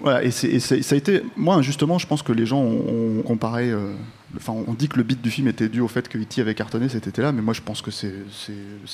Voilà, 0.00 0.22
et, 0.24 0.30
ça 0.30 0.74
a 0.76 0.94
été. 0.96 1.22
Moi, 1.36 1.62
justement, 1.62 1.98
je 1.98 2.06
pense 2.06 2.22
que 2.22 2.32
les 2.32 2.44
gens 2.46 2.58
ont, 2.60 3.18
ont 3.18 3.22
comparé. 3.22 3.72
Enfin, 4.36 4.52
on 4.66 4.72
dit 4.74 4.88
que 4.88 4.96
le 4.96 5.04
beat 5.04 5.22
du 5.22 5.30
film 5.30 5.46
était 5.46 5.68
dû 5.68 5.80
au 5.80 5.86
fait 5.88 6.08
que 6.08 6.18
E.T. 6.18 6.40
avait 6.40 6.54
cartonné 6.56 6.88
cet 6.88 7.06
été-là, 7.06 7.30
mais 7.30 7.42
moi 7.42 7.54
je 7.54 7.60
pense 7.62 7.80
que 7.80 7.90
c'est 7.92 8.12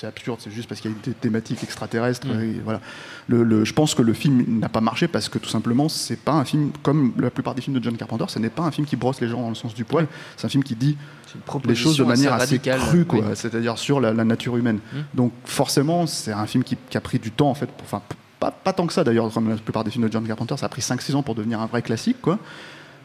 absurde. 0.04 0.40
C'est 0.42 0.50
juste 0.50 0.68
parce 0.68 0.80
qu'il 0.82 0.90
y 0.90 0.94
a 0.94 0.96
des 1.04 1.14
thématiques 1.14 1.62
extraterrestres. 1.62 2.26
Mm. 2.26 2.40
et 2.42 2.60
voilà. 2.62 2.80
Le- 3.28 3.42
le- 3.42 3.64
je 3.64 3.72
pense 3.72 3.94
que 3.94 4.02
le 4.02 4.12
film 4.12 4.44
n'a 4.60 4.68
pas 4.68 4.82
marché 4.82 5.08
parce 5.08 5.28
que 5.30 5.38
tout 5.38 5.48
simplement, 5.48 5.88
c'est 5.88 6.16
pas 6.18 6.32
un 6.32 6.44
film 6.44 6.70
comme 6.82 7.14
la 7.18 7.30
plupart 7.30 7.54
des 7.54 7.62
films 7.62 7.78
de 7.78 7.82
John 7.82 7.96
Carpenter. 7.96 8.24
Ce 8.28 8.38
n'est 8.38 8.50
pas 8.50 8.62
un 8.62 8.70
film 8.70 8.86
qui 8.86 8.96
brosse 8.96 9.20
les 9.22 9.28
gens 9.28 9.40
dans 9.40 9.48
le 9.48 9.54
sens 9.54 9.74
du 9.74 9.84
poil. 9.84 10.06
C'est 10.36 10.44
un 10.46 10.50
film 10.50 10.62
qui 10.64 10.74
dit 10.76 10.96
une 11.34 11.40
les 11.70 11.74
choses 11.74 11.96
de 11.96 12.04
manière 12.04 12.34
assez 12.34 12.56
radicale. 12.56 12.80
crue, 12.80 13.04
quoi. 13.06 13.20
Oui. 13.20 13.32
C'est-à-dire 13.34 13.78
sur 13.78 14.00
la, 14.00 14.12
la 14.12 14.24
nature 14.24 14.56
humaine. 14.58 14.80
Mm. 14.92 14.96
Donc 15.14 15.32
forcément, 15.46 16.06
c'est 16.06 16.32
un 16.32 16.46
film 16.46 16.62
qui, 16.62 16.76
qui 16.90 16.96
a 16.98 17.00
pris 17.00 17.18
du 17.18 17.30
temps 17.30 17.48
en 17.48 17.54
fait. 17.54 17.66
pour- 17.70 17.86
Enfin, 17.86 18.02
pas 18.38 18.72
tant 18.72 18.86
que 18.86 18.92
ça 18.92 19.02
d'ailleurs, 19.02 19.32
comme 19.32 19.48
la 19.48 19.56
plupart 19.56 19.82
des 19.84 19.90
films 19.90 20.06
de 20.06 20.12
John 20.12 20.26
Carpenter, 20.26 20.56
ça 20.58 20.66
a 20.66 20.68
pris 20.68 20.82
5-6 20.82 21.14
ans 21.14 21.22
pour 21.22 21.34
devenir 21.34 21.60
un 21.60 21.66
vrai 21.66 21.80
classique, 21.80 22.16
quoi, 22.20 22.38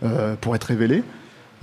euh, 0.03 0.35
pour 0.35 0.55
être 0.55 0.65
révélé. 0.65 1.03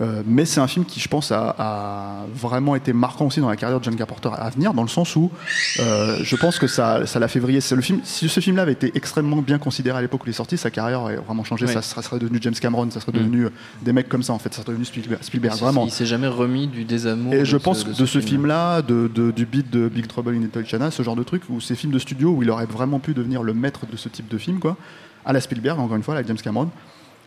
Euh, 0.01 0.23
mais 0.27 0.45
c'est 0.45 0.59
un 0.61 0.67
film 0.67 0.85
qui, 0.85 0.99
je 0.99 1.07
pense, 1.09 1.31
a, 1.31 1.55
a 1.57 2.27
vraiment 2.35 2.75
été 2.75 2.93
marquant 2.93 3.27
aussi 3.27 3.39
dans 3.41 3.49
la 3.49 3.55
carrière 3.57 3.79
de 3.79 3.85
John 3.85 3.95
Carpenter 3.95 4.29
à 4.37 4.51
venir, 4.51 4.75
dans 4.75 4.83
le 4.83 4.89
sens 4.89 5.15
où 5.15 5.31
euh, 5.79 6.19
je 6.21 6.35
pense 6.35 6.59
que 6.59 6.67
ça, 6.67 7.07
ça 7.07 7.21
l'a 7.21 7.29
fait 7.29 7.39
vriller. 7.39 7.61
Le 7.71 7.81
film. 7.81 8.01
Si 8.03 8.29
ce 8.29 8.41
film-là 8.41 8.63
avait 8.63 8.73
été 8.73 8.91
extrêmement 8.97 9.37
bien 9.37 9.59
considéré 9.59 9.99
à 9.99 10.03
l'époque 10.03 10.23
où 10.25 10.27
il 10.27 10.31
est 10.31 10.33
sorti, 10.33 10.57
sa 10.57 10.71
carrière 10.71 11.03
aurait 11.03 11.17
vraiment 11.17 11.45
changé. 11.45 11.67
Oui. 11.67 11.73
Ça, 11.73 11.81
serait- 11.81 12.03
serait 12.03 12.19
devenu 12.19 12.39
James 12.43 12.55
Cameron, 12.55 12.91
ça 12.91 12.99
serait 13.01 13.13
Mm. 13.13 13.19
devenu 13.19 13.45
euh, 13.47 13.51
des 13.83 13.93
mecs 13.93 14.09
comme 14.09 14.25
ça 14.25 14.33
en 14.33 14.39
fait. 14.41 14.53
Ça 14.53 14.63
serait 14.63 14.73
devenu 14.73 14.85
Spielberg, 14.85 15.23
Spielberg, 15.23 15.57
vraiment. 15.59 15.85
Il 15.85 15.93
s'est 15.93 16.07
jamais 16.07 16.27
remis 16.27 16.67
du 16.67 16.85
désamour. 16.85 17.33
Et 17.33 17.45
je 17.45 17.57
pense 17.57 17.85
de 17.85 17.91
que 17.91 17.95
ce 17.95 18.01
de 18.03 18.07
ce 18.07 18.19
film. 18.19 18.31
film-là, 18.31 18.83
de, 18.83 19.09
de- 19.15 19.31
du 19.31 19.47
beat 19.47 19.71
de 19.71 19.89
Big 19.89 20.09
Trouble 20.09 20.35
in 20.35 20.41
Little 20.41 20.67
China, 20.67 20.91
ce 20.91 21.05
genre 21.05 21.15
de 21.17 21.23
truc, 21.23 21.43
ou 21.51 21.61
ces 21.61 21.77
films 21.77 21.93
de 21.93 22.01
studio 22.01 22.31
où 22.31 22.43
il 22.43 22.51
aurait 22.51 22.67
vraiment 22.67 22.99
pu 22.99 23.15
devenir 23.15 23.45
le 23.45 23.55
maître 23.55 23.87
de 23.91 23.97
ce 23.97 24.09
type 24.09 24.27
de 24.29 24.39
film, 24.39 24.59
quoi, 24.59 24.77
à 25.25 25.33
la 25.33 25.41
Spielberg, 25.41 25.79
encore 25.79 25.97
une 25.97 26.03
fois, 26.03 26.15
avec 26.15 26.27
James 26.27 26.37
Cameron. 26.43 26.69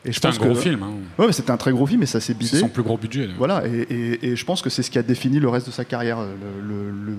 Et 0.05 0.09
je 0.09 0.15
C'était 0.15 0.27
pense 0.29 0.37
un 0.39 0.45
gros 0.45 0.53
que- 0.53 0.59
film, 0.61 0.83
hein. 0.83 0.91
Ouais, 1.17 1.25
mais 1.27 1.33
c'était 1.33 1.51
un 1.51 1.57
très 1.57 1.71
gros 1.71 1.85
film, 1.85 2.01
et 2.03 2.05
ça 2.05 2.19
s'est 2.21 2.33
bidé. 2.33 2.49
C'est 2.51 2.59
son 2.59 2.69
plus 2.69 2.83
gros 2.83 2.97
budget. 2.97 3.27
Voilà, 3.37 3.63
et, 3.67 3.81
et- 3.89 4.27
et 4.29 4.35
je 4.35 4.45
pense 4.45 4.61
que 4.61 4.69
c'est 4.69 4.83
ce 4.83 4.89
qui 4.91 4.97
a 4.99 5.03
défini 5.03 5.39
le 5.39 5.49
reste 5.49 5.67
de 5.67 5.71
sa 5.71 5.83
carrière, 5.85 6.19
euh, 6.19 6.33
le, 6.61 6.91
le- 6.91 7.11
le 7.11 7.17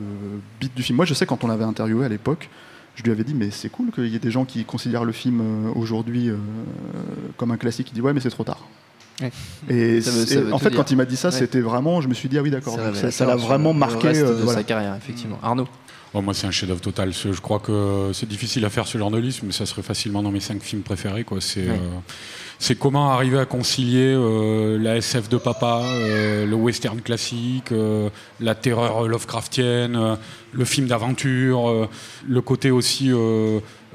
beat 0.60 0.74
du 0.74 0.82
film. 0.82 0.96
Moi, 0.96 1.04
je 1.04 1.12
sais 1.14 1.26
quand 1.26 1.44
on 1.44 1.48
l'avait 1.48 1.64
interviewé 1.64 2.06
à 2.06 2.08
l'époque, 2.08 2.48
je 2.94 3.02
lui 3.02 3.10
avais 3.10 3.24
dit, 3.24 3.34
mais 3.34 3.50
c'est 3.50 3.68
cool 3.68 3.90
qu'il 3.90 4.06
y 4.08 4.16
ait 4.16 4.20
des 4.20 4.30
gens 4.30 4.44
qui 4.44 4.64
considèrent 4.64 5.04
le 5.04 5.12
film 5.12 5.40
euh, 5.40 5.70
aujourd'hui 5.74 6.30
euh, 6.30 6.36
comme 7.36 7.50
un 7.50 7.56
classique. 7.56 7.88
Il 7.90 7.94
dit, 7.94 8.00
ouais, 8.00 8.12
mais 8.12 8.20
c'est 8.20 8.30
trop 8.30 8.44
tard. 8.44 8.66
Ouais. 9.20 9.32
Et, 9.68 10.00
Ça 10.00 10.10
veut- 10.12 10.26
ça 10.26 10.34
et 10.34 10.38
veut 10.42 10.52
en 10.54 10.58
fait, 10.58 10.70
dire. 10.70 10.78
quand 10.78 10.90
il 10.92 10.96
m'a 10.96 11.04
dit 11.04 11.16
ça, 11.16 11.28
Ouais. 11.28 11.34
c'était 11.34 11.60
vraiment, 11.60 12.00
je 12.00 12.08
me 12.08 12.14
suis 12.14 12.28
dit, 12.28 12.38
ah 12.38 12.42
oui, 12.42 12.50
d'accord. 12.50 12.78
Ça 13.10 13.26
l'a 13.26 13.36
vraiment 13.36 13.72
le 13.72 13.78
marqué. 13.78 14.08
reste 14.08 14.22
euh, 14.22 14.28
de 14.38 14.42
voilà. 14.44 14.58
sa 14.60 14.64
carrière, 14.64 14.94
effectivement. 14.94 15.38
Arnaud 15.42 15.66
Oh, 16.14 16.22
moi, 16.22 16.32
c'est 16.32 16.46
un 16.46 16.50
chef-d'œuvre 16.50 16.80
total. 16.80 17.12
Je 17.12 17.40
crois 17.40 17.58
que 17.58 18.10
c'est 18.14 18.28
difficile 18.28 18.64
à 18.64 18.70
faire 18.70 18.86
ce 18.86 18.96
genre 18.96 19.10
de 19.10 19.18
liste, 19.18 19.42
mais 19.42 19.52
ça 19.52 19.66
serait 19.66 19.82
facilement 19.82 20.22
dans 20.22 20.30
mes 20.30 20.40
cinq 20.40 20.62
films 20.62 20.82
préférés. 20.82 21.24
Quoi. 21.24 21.40
C'est, 21.40 21.68
euh, 21.68 21.76
c'est 22.58 22.78
comment 22.78 23.12
arriver 23.12 23.38
à 23.38 23.44
concilier 23.44 24.14
euh, 24.16 24.78
la 24.78 24.96
SF 24.96 25.28
de 25.28 25.36
papa, 25.36 25.82
euh, 25.84 26.46
le 26.46 26.54
western 26.56 27.00
classique, 27.02 27.72
euh, 27.72 28.08
la 28.40 28.54
terreur 28.54 29.06
Lovecraftienne, 29.06 29.96
euh, 29.96 30.16
le 30.52 30.64
film 30.64 30.86
d'aventure, 30.86 31.68
euh, 31.68 31.88
le 32.26 32.40
côté 32.40 32.70
aussi 32.70 33.10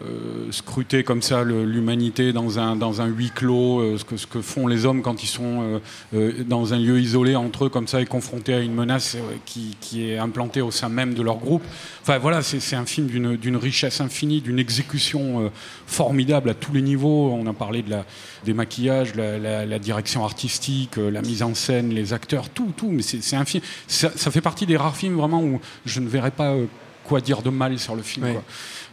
euh, 0.01 0.51
scruter 0.51 1.03
comme 1.03 1.21
ça 1.21 1.43
l'humanité 1.43 2.33
dans 2.33 2.57
un, 2.57 2.75
dans 2.75 3.01
un 3.01 3.05
huis 3.05 3.29
clos, 3.29 3.79
euh, 3.79 3.97
ce, 4.00 4.03
que, 4.03 4.17
ce 4.17 4.25
que 4.25 4.41
font 4.41 4.65
les 4.65 4.88
hommes 4.88 5.03
quand 5.03 5.21
ils 5.21 5.27
sont 5.27 5.79
euh, 6.15 6.43
dans 6.47 6.73
un 6.73 6.79
lieu 6.79 7.00
isolé 7.00 7.35
entre 7.35 7.65
eux 7.65 7.69
comme 7.69 7.88
ça 7.88 8.01
et 8.01 8.07
confrontés 8.07 8.55
à 8.55 8.59
une 8.59 8.73
menace 8.73 9.15
qui, 9.45 9.77
qui 9.81 10.09
est 10.09 10.17
implantée 10.17 10.62
au 10.62 10.71
sein 10.71 10.89
même 10.89 11.13
de 11.13 11.21
leur 11.21 11.38
groupe. 11.38 11.62
Enfin 12.01 12.17
voilà, 12.17 12.41
c'est 12.41 12.75
un 12.75 12.88
film 12.88 13.05
d'une 13.05 13.55
richesse 13.55 14.01
infinie, 14.01 14.41
d'une 14.41 14.57
exécution 14.57 15.51
formidable 15.85 16.50
à 16.50 16.53
tous 16.55 16.73
les 16.73 16.81
niveaux. 16.81 17.31
On 17.31 17.45
a 17.45 17.53
parlé 17.53 17.83
de 17.83 17.91
la, 17.91 18.05
des 18.45 18.53
maquillages, 18.53 19.13
la, 19.15 19.79
direction 19.79 20.25
artistique, 20.25 20.97
la 20.97 21.21
mise 21.21 21.43
en 21.43 21.53
scène, 21.53 21.93
les 21.93 22.13
acteurs, 22.13 22.50
tout, 22.50 22.73
tout. 22.75 22.89
Mais 22.89 23.03
c'est 23.03 23.35
un 23.35 23.45
film. 23.45 23.63
Ça, 23.88 24.09
fait 24.09 24.41
partie 24.41 24.65
des 24.65 24.75
rares 24.75 24.97
films 24.97 25.15
vraiment 25.15 25.41
où 25.41 25.62
je 25.85 26.00
ne 26.00 26.09
verrais 26.09 26.31
pas 26.31 26.55
quoi 27.03 27.22
dire 27.22 27.41
de 27.41 27.50
mal 27.50 27.77
sur 27.79 27.95
le 27.95 28.01
film. 28.03 28.25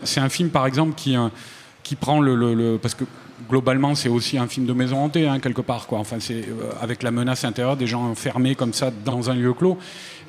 C'est 0.04 0.20
un 0.20 0.28
film, 0.28 0.50
par 0.50 0.66
exemple, 0.66 0.94
qui, 0.94 1.16
euh, 1.16 1.28
qui 1.82 1.96
prend 1.96 2.20
le, 2.20 2.34
le- 2.34 2.54
le- 2.54 2.78
parce 2.78 2.94
que 2.94 3.04
globalement, 3.48 3.94
c'est 3.94 4.08
aussi 4.08 4.38
un 4.38 4.46
film 4.46 4.66
de 4.66 4.72
maison 4.72 4.98
hantée 5.02 5.26
hein, 5.26 5.40
quelque 5.40 5.60
part. 5.62 5.86
Quoi. 5.86 5.98
Enfin, 5.98 6.16
c'est 6.20 6.42
euh, 6.48 6.70
avec 6.80 7.02
la 7.02 7.10
menace 7.10 7.44
intérieure 7.44 7.76
des 7.76 7.86
gens 7.86 8.02
enfermés 8.04 8.54
comme 8.54 8.72
ça 8.72 8.90
dans 9.04 9.30
un 9.30 9.34
lieu 9.34 9.52
clos. 9.54 9.78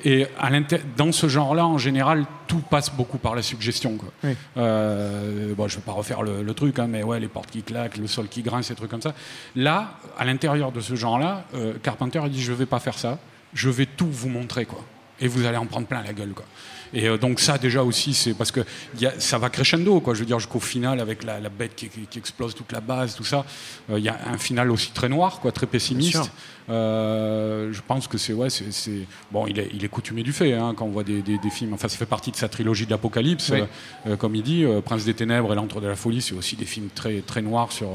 Et 0.04 0.26
à 0.40 0.48
dans 0.96 1.12
ce 1.12 1.28
genre-là, 1.28 1.64
en 1.64 1.78
général, 1.78 2.24
tout 2.48 2.58
passe 2.58 2.90
beaucoup 2.90 3.18
par 3.18 3.36
la 3.36 3.42
suggestion. 3.42 3.96
Quoi. 3.96 4.08
Oui. 4.24 4.34
Euh, 4.56 5.54
bon, 5.54 5.68
je 5.68 5.76
ne 5.76 5.80
vais 5.80 5.84
pas 5.86 5.92
refaire 5.92 6.22
le, 6.22 6.42
le 6.42 6.54
truc, 6.54 6.78
hein, 6.78 6.86
mais 6.88 7.02
ouais, 7.04 7.20
les 7.20 7.28
portes 7.28 7.50
qui 7.50 7.62
claquent, 7.62 7.98
le 7.98 8.08
sol 8.08 8.26
qui 8.28 8.42
grince, 8.42 8.66
ces 8.66 8.74
trucs 8.74 8.90
comme 8.90 9.02
ça. 9.02 9.14
Là, 9.54 9.94
à 10.18 10.24
l'intérieur 10.24 10.72
de 10.72 10.80
ce 10.80 10.94
genre-là, 10.96 11.44
euh, 11.54 11.74
Carpenter 11.82 12.18
a 12.18 12.28
dit 12.28 12.42
je 12.42 12.50
ne 12.52 12.56
vais 12.56 12.66
pas 12.66 12.80
faire 12.80 12.98
ça, 12.98 13.18
je 13.54 13.70
vais 13.70 13.86
tout 13.86 14.08
vous 14.10 14.28
montrer, 14.28 14.64
quoi. 14.64 14.82
Et 15.20 15.28
vous 15.28 15.46
allez 15.46 15.56
en 15.58 15.66
prendre 15.66 15.86
plein 15.86 16.02
la 16.02 16.12
gueule, 16.12 16.32
quoi. 16.34 16.46
Et 16.94 17.08
euh, 17.08 17.16
donc 17.16 17.40
ça 17.40 17.58
déjà 17.58 17.82
aussi, 17.82 18.14
c'est 18.14 18.34
parce 18.34 18.50
que 18.50 18.60
ça 19.18 19.38
va 19.38 19.50
crescendo, 19.50 20.00
quoi. 20.00 20.14
Je 20.14 20.20
veux 20.20 20.26
dire 20.26 20.38
jusqu'au 20.38 20.60
final 20.60 21.00
avec 21.00 21.24
la, 21.24 21.40
bête 21.48 21.74
qui, 21.74 21.88
qui- 21.88 22.18
explose 22.18 22.54
toute 22.54 22.72
la 22.72 22.80
base, 22.80 23.14
tout 23.14 23.24
ça. 23.24 23.44
Euh, 23.90 23.98
Il 23.98 24.04
y 24.04 24.08
a 24.08 24.18
un 24.26 24.38
final 24.38 24.70
aussi 24.70 24.90
très 24.92 25.08
noir, 25.08 25.40
quoi, 25.40 25.52
très 25.52 25.66
pessimiste. 25.66 26.30
Euh, 26.72 27.70
je 27.72 27.80
pense 27.86 28.08
que 28.08 28.16
c'est 28.18 28.32
ouais, 28.32 28.48
c'est 28.50 29.06
bon, 29.30 29.46
il 29.46 29.58
est, 29.58 29.68
il 29.74 29.84
est 29.84 29.88
coutumier 29.88 30.22
du 30.22 30.32
fait 30.32 30.52
hein, 30.54 30.72
quand 30.76 30.86
on 30.86 30.90
voit 30.90 31.04
des, 31.04 31.20
des- 31.22 31.38
des 31.38 31.50
films. 31.50 31.74
Enfin, 31.74 31.88
ça 31.88 31.96
fait 31.96 32.06
partie 32.06 32.30
de 32.30 32.36
sa 32.36 32.48
trilogie 32.48 32.86
de 32.86 32.90
l'Apocalypse, 32.90 33.50
Oui. 33.52 33.60
euh, 33.60 33.66
euh, 34.12 34.16
comme 34.16 34.34
il 34.34 34.42
dit. 34.42 34.64
euh, 34.64 34.80
Prince 34.80 35.04
des 35.04 35.14
Ténèbres 35.14 35.52
et 35.52 35.56
L'Antre 35.56 35.80
de 35.80 35.86
la 35.86 35.96
Folie, 35.96 36.22
c'est 36.22 36.34
aussi 36.34 36.56
des 36.56 36.64
films 36.64 36.88
très 36.94 37.20
très 37.20 37.42
noirs 37.42 37.70
sur 37.72 37.88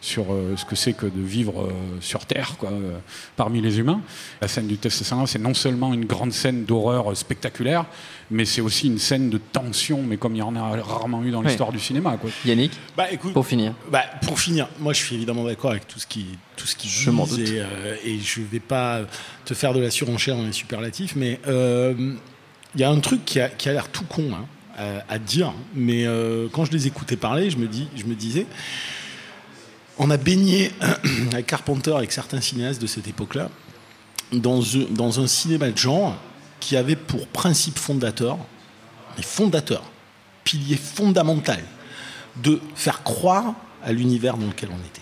sur 0.00 0.32
euh, 0.32 0.56
ce 0.56 0.64
que 0.64 0.74
c'est 0.76 0.94
que 0.94 1.06
de 1.06 1.20
vivre 1.20 1.62
euh, 1.62 1.70
sur 2.00 2.26
Terre, 2.26 2.56
quoi, 2.58 2.70
euh, 2.70 2.96
parmi 3.36 3.60
les 3.60 3.78
humains. 3.78 4.00
La 4.40 4.48
scène 4.48 4.66
du 4.66 4.78
test 4.78 5.02
sanguin, 5.04 5.26
c'est 5.26 5.38
non 5.38 5.54
seulement 5.54 5.92
une 5.92 6.06
grande 6.06 6.32
scène 6.32 6.64
d'horreur 6.64 7.14
spectaculaire, 7.16 7.84
mais 8.30 8.44
c'est 8.44 8.60
aussi 8.62 8.86
une 8.88 8.98
scène 8.98 9.30
de 9.30 9.38
tension, 9.38 10.02
mais 10.02 10.16
comme 10.16 10.34
il 10.34 10.38
y 10.38 10.42
en 10.42 10.56
a 10.56 10.82
rarement 10.82 11.22
eu 11.22 11.30
dans 11.30 11.40
Oui. 11.40 11.46
l'histoire 11.48 11.72
du 11.72 11.78
cinéma. 11.78 12.16
Quoi. 12.20 12.30
Yannick 12.44 12.72
Bah, 12.96 13.10
écoute, 13.12 13.32
Pour 13.32 13.46
finir. 13.46 13.74
Bah, 13.90 14.02
pour 14.26 14.38
finir, 14.40 14.68
moi 14.80 14.92
je 14.92 15.02
suis 15.04 15.16
évidemment 15.16 15.44
d'accord 15.44 15.70
avec 15.72 15.86
tout 15.86 15.98
ce 15.98 16.06
qui 16.06 16.26
tout 16.56 16.66
ce 16.66 16.76
qui 16.76 16.88
Je 16.88 17.10
m'en 17.10 17.26
disent 17.26 17.52
et, 17.52 17.60
euh, 17.60 17.96
et 18.04 18.18
je 18.20 18.40
vais 18.42 18.60
pas 18.60 19.00
te 19.44 19.54
faire 19.54 19.72
de 19.74 19.80
la 19.80 19.90
surenchère 19.90 20.36
dans 20.36 20.44
les 20.46 20.52
superlatifs, 20.52 21.16
mais 21.16 21.40
euh, 21.48 22.14
il 22.74 22.80
y 22.80 22.84
a 22.84 22.90
un 22.90 23.00
truc 23.00 23.24
qui 23.24 23.40
a, 23.40 23.48
qui 23.48 23.68
a 23.68 23.72
l'air 23.72 23.88
tout 23.88 24.04
con 24.04 24.30
hein, 24.34 24.46
à, 24.76 25.14
à 25.14 25.18
dire, 25.18 25.52
mais 25.74 26.06
euh, 26.06 26.48
quand 26.52 26.64
je 26.64 26.72
les 26.72 26.86
écoutais 26.86 27.16
parler, 27.16 27.50
je 27.50 27.56
me 27.58 27.66
dis, 27.66 27.88
je 27.96 28.04
me 28.04 28.14
disais, 28.14 28.46
on 29.98 30.10
a 30.10 30.16
baigné 30.16 30.70
avec 31.32 31.46
Carpenter, 31.46 31.92
avec 31.96 32.12
certains 32.12 32.40
cinéastes 32.40 32.80
de 32.80 32.86
cette 32.86 33.06
époque-là, 33.08 33.50
dans, 34.32 34.62
un- 34.62 34.86
dans 34.90 35.20
un 35.20 35.26
cinéma 35.26 35.70
de 35.70 35.76
genre 35.76 36.16
qui 36.60 36.76
avait 36.76 36.96
pour 36.96 37.26
principe 37.28 37.78
fondateur, 37.78 38.38
mais 39.16 39.22
fondateur, 39.22 39.82
pilier 40.44 40.76
fondamental, 40.76 41.62
de 42.42 42.60
faire 42.74 43.02
croire 43.02 43.54
à 43.84 43.92
l'univers 43.92 44.36
dans 44.38 44.46
lequel 44.46 44.70
on 44.72 44.78
était. 44.86 45.01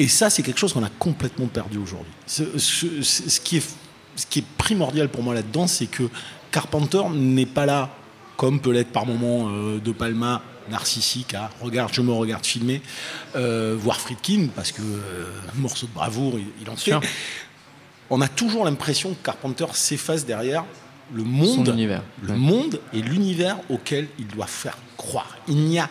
Et 0.00 0.08
ça, 0.08 0.30
c'est 0.30 0.42
quelque 0.42 0.58
chose 0.58 0.72
qu'on 0.72 0.82
a 0.82 0.88
complètement 0.98 1.46
perdu 1.46 1.78
aujourd'hui. 1.78 2.12
Ce, 2.26 2.58
ce- 2.58 3.02
ce- 3.02 3.28
ce 3.28 3.40
qui 3.40 3.58
est, 3.58 3.64
ce 4.16 4.26
qui 4.26 4.38
est 4.40 4.44
primordial 4.56 5.08
pour 5.08 5.22
moi 5.22 5.34
là-dedans, 5.34 5.66
c'est 5.66 5.86
que 5.86 6.04
Carpenter 6.50 7.02
n'est 7.14 7.46
pas 7.46 7.66
là, 7.66 7.90
comme 8.36 8.60
peut 8.60 8.70
l'être 8.72 8.92
par 8.92 9.04
moments 9.06 9.48
euh, 9.50 9.78
De 9.78 9.92
Palma, 9.92 10.42
narcissique, 10.70 11.34
à 11.34 11.50
regarde, 11.60 11.92
je 11.92 12.00
me 12.00 12.12
regarde 12.12 12.46
filmer, 12.46 12.80
euh, 13.36 13.76
voire 13.78 14.00
Friedkin, 14.00 14.48
parce 14.54 14.72
que 14.72 14.82
euh, 14.82 15.24
morceau 15.56 15.86
de 15.86 15.92
bravoure, 15.92 16.38
il, 16.38 16.46
il 16.62 16.70
en 16.70 16.76
fait. 16.76 16.94
On 18.08 18.20
a 18.20 18.28
toujours 18.28 18.64
l'impression 18.64 19.10
que 19.10 19.22
Carpenter 19.24 19.66
s'efface 19.72 20.24
derrière 20.24 20.64
le 21.12 21.24
monde, 21.24 21.66
Son 21.66 21.72
univers. 21.72 22.02
le 22.22 22.30
Ouais. 22.32 22.36
monde 22.38 22.80
et 22.92 23.02
l'univers 23.02 23.58
auquel 23.68 24.08
il 24.18 24.26
doit 24.28 24.46
faire 24.46 24.78
croire. 24.96 25.36
Il 25.48 25.56
n'y 25.56 25.78
a 25.78 25.88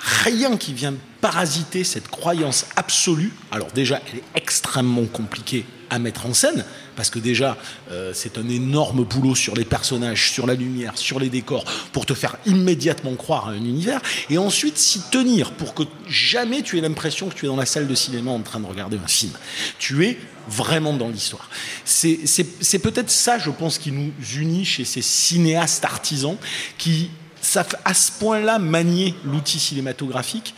rien 0.00 0.56
qui 0.56 0.72
vient 0.72 0.94
parasiter 1.20 1.84
cette 1.84 2.08
croyance 2.08 2.66
absolue. 2.76 3.32
Alors 3.52 3.70
déjà, 3.72 4.00
elle 4.08 4.18
est 4.18 4.24
extrêmement 4.34 5.04
compliquée 5.04 5.66
à 5.90 5.98
mettre 5.98 6.26
en 6.26 6.34
scène, 6.34 6.64
parce 6.94 7.10
que 7.10 7.18
déjà, 7.18 7.56
euh, 7.90 8.12
c'est 8.14 8.38
un 8.38 8.48
énorme 8.48 9.04
boulot 9.04 9.34
sur 9.34 9.56
les 9.56 9.64
personnages, 9.64 10.30
sur 10.30 10.46
la 10.46 10.54
lumière, 10.54 10.96
sur 10.96 11.18
les 11.18 11.28
décors, 11.28 11.64
pour 11.92 12.06
te 12.06 12.14
faire 12.14 12.36
immédiatement 12.46 13.14
croire 13.16 13.48
à 13.48 13.50
un 13.50 13.56
univers, 13.56 14.00
et 14.30 14.38
ensuite 14.38 14.78
s'y 14.78 15.02
tenir 15.10 15.50
pour 15.50 15.74
que 15.74 15.82
jamais 16.08 16.62
tu 16.62 16.78
aies 16.78 16.80
l'impression 16.80 17.28
que 17.28 17.34
tu 17.34 17.46
es 17.46 17.48
dans 17.48 17.56
la 17.56 17.66
salle 17.66 17.88
de 17.88 17.94
cinéma 17.96 18.30
en 18.30 18.40
train 18.40 18.60
de 18.60 18.66
regarder 18.66 18.98
un 19.04 19.08
film. 19.08 19.32
Tu 19.80 20.06
es 20.06 20.16
vraiment 20.48 20.94
dans 20.94 21.08
l'histoire. 21.08 21.50
C'est 21.84 22.78
peut-être 22.78 23.10
ça, 23.10 23.38
je 23.38 23.50
pense, 23.50 23.78
qui 23.78 23.90
nous 23.90 24.12
unit 24.36 24.64
chez 24.64 24.84
ces 24.84 25.02
cinéastes 25.02 25.84
artisans 25.84 26.36
qui 26.78 27.10
savent 27.40 27.76
à 27.84 27.94
ce 27.94 28.12
point-là 28.12 28.58
manier 28.58 29.14
l'outil 29.24 29.58
cinématographique, 29.58 30.54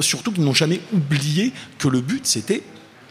surtout 0.00 0.32
qui 0.32 0.40
n'ont 0.40 0.54
jamais 0.54 0.80
oublié 0.92 1.52
que 1.78 1.88
le 1.88 2.00
but, 2.00 2.26
c'était 2.26 2.62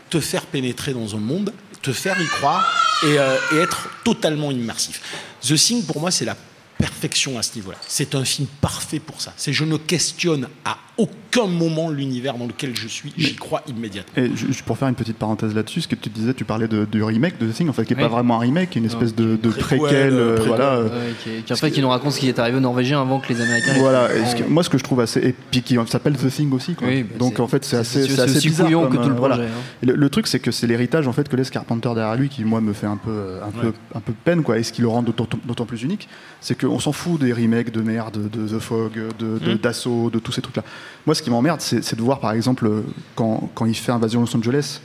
te 0.10 0.20
faire 0.20 0.46
pénétrer 0.46 0.94
dans 0.94 1.16
un 1.16 1.20
monde, 1.20 1.54
te 1.82 1.94
faire 1.94 2.20
y 2.20 2.26
croire 2.26 2.68
et, 3.04 3.20
euh, 3.20 3.38
et 3.54 3.58
être 3.58 3.90
totalement 4.04 4.52
immersif. 4.52 5.02
The 5.42 5.56
Thing, 5.56 5.84
pour 5.86 6.02
moi, 6.02 6.12
c'est 6.12 6.26
la 6.26 6.36
perfection 6.78 7.38
à 7.38 7.44
ce 7.44 7.56
niveau-là. 7.56 7.78
C'est 7.88 8.16
un 8.16 8.26
film 8.26 8.48
parfait 8.62 9.00
pour 9.00 9.22
ça. 9.22 9.34
C'est 9.38 9.54
je 9.54 9.66
ne 9.66 9.78
questionne 9.78 10.48
à 10.66 10.78
aucun 11.00 11.48
moment 11.48 11.90
l'univers 11.90 12.38
dans 12.38 12.46
lequel 12.46 12.76
je 12.76 12.88
suis, 12.88 13.14
j'y 13.18 13.36
crois 13.36 13.62
immédiatement. 13.68 14.22
Et 14.24 14.36
juste 14.36 14.64
pour 14.64 14.78
faire 14.78 14.88
une 14.90 14.96
petite 14.96 15.18
parenthèse 15.18 15.56
là-dessus, 15.56 15.82
ce 15.82 15.88
que 15.88 15.96
tu 15.96 16.10
disais, 16.10 16.34
tu 16.34 16.44
parlais 16.44 16.68
de, 16.68 16.86
du 16.86 17.02
remake 17.04 17.38
de 17.40 17.48
The 17.48 17.54
Thing, 17.54 17.70
en 17.70 17.74
fait, 17.74 17.86
qui 17.86 17.94
n'est 17.94 17.98
Oui. 18.04 18.10
pas 18.10 18.14
vraiment 18.14 18.36
un 18.36 18.40
remake, 18.40 18.72
qui 18.72 18.80
est 18.80 18.82
une 18.82 18.88
espèce 18.88 19.16
de, 19.16 19.36
de 19.42 19.50
Préquel, 19.50 20.14
euh, 20.14 20.36
préquel, 20.36 20.48
voilà. 20.50 20.74
euh, 20.74 20.84
Ouais, 20.86 21.14
qui, 21.24 21.44
qui- 21.44 21.54
en 21.54 21.56
fait, 21.56 21.72
qui 21.72 21.82
nous 21.82 21.90
raconte 21.90 22.12
ce 22.12 22.20
qui 22.20 22.28
est 22.28 22.38
arrivé 22.40 22.58
aux 22.58 22.62
Norvégiens 22.62 23.02
avant 23.02 23.20
que 23.20 23.32
les 23.32 23.40
Américains. 23.42 23.74
Voilà, 23.78 24.08
fassent. 24.10 24.18
et 24.18 24.26
ce 24.26 24.36
que- 24.44 24.50
moi 24.50 24.64
ce 24.64 24.70
que 24.70 24.78
je 24.78 24.84
trouve 24.84 25.00
assez. 25.00 25.20
Et 25.26 25.36
puis 25.52 25.62
qui 25.62 25.78
s'appelle 25.88 26.18
The 26.18 26.30
Thing 26.30 26.52
aussi. 26.54 26.76
Quoi. 26.76 26.88
Oui, 26.88 27.04
bah, 27.04 27.16
Donc 27.18 27.40
en 27.40 27.48
fait 27.48 27.64
c'est 27.64 27.78
assez, 27.78 28.08
c'est 28.08 28.20
assez 28.20 28.40
bizarre. 28.48 28.70
comme, 28.72 28.90
que 28.90 28.98
tout 28.98 29.10
le 29.10 29.16
euh, 29.16 29.18
voilà. 29.18 29.36
projet, 29.36 29.50
hein. 29.50 29.62
Le, 29.84 29.94
le 29.96 30.10
truc 30.10 30.28
c'est 30.28 30.40
que 30.40 30.52
c'est 30.52 30.68
l'héritage 30.68 31.08
en 31.08 31.14
fait 31.14 31.30
que 31.30 31.36
laisse 31.36 31.50
Carpenter 31.50 31.90
derrière 31.96 32.16
lui 32.16 32.30
qui 32.30 32.44
moi 32.44 32.60
me 32.62 32.74
fait 32.74 32.88
un 32.88 32.98
peu, 32.98 33.12
euh, 33.12 33.42
un 33.44 33.52
peu, 33.52 33.74
un 33.96 34.00
peu 34.00 34.14
peine 34.26 34.44
quoi. 34.44 34.58
Et 34.58 34.64
ce 34.64 34.74
qui 34.74 34.82
le 34.82 34.88
rend 34.90 35.02
d'autant 35.04 35.66
plus 35.66 35.84
unique, 35.84 36.08
c'est 36.42 36.60
qu'on 36.60 36.80
s'en 36.80 36.92
fout 36.92 37.20
des 37.22 37.32
remakes 37.34 37.72
de 37.72 37.82
merde, 37.82 38.30
de 38.30 38.48
The 38.48 38.60
Fog, 38.60 38.94
de, 39.20 39.38
de- 39.40 39.54
Mm. 39.54 39.58
d'Assaut, 39.58 40.10
de 40.10 40.20
tous 40.20 40.32
ces 40.32 40.42
trucs 40.42 40.58
là. 40.58 40.64
Moi 41.06 41.16
ce 41.16 41.22
qui 41.22 41.30
m'emmerde 41.30 41.62
c'est 41.62 41.96
de 41.96 42.02
voir 42.02 42.20
par 42.20 42.32
exemple 42.34 42.70
quand, 43.16 43.50
quand 43.56 43.66
il 43.66 43.76
fait 43.76 43.92
Invasion 43.92 44.22
Los 44.22 44.36
Angeles 44.36 44.80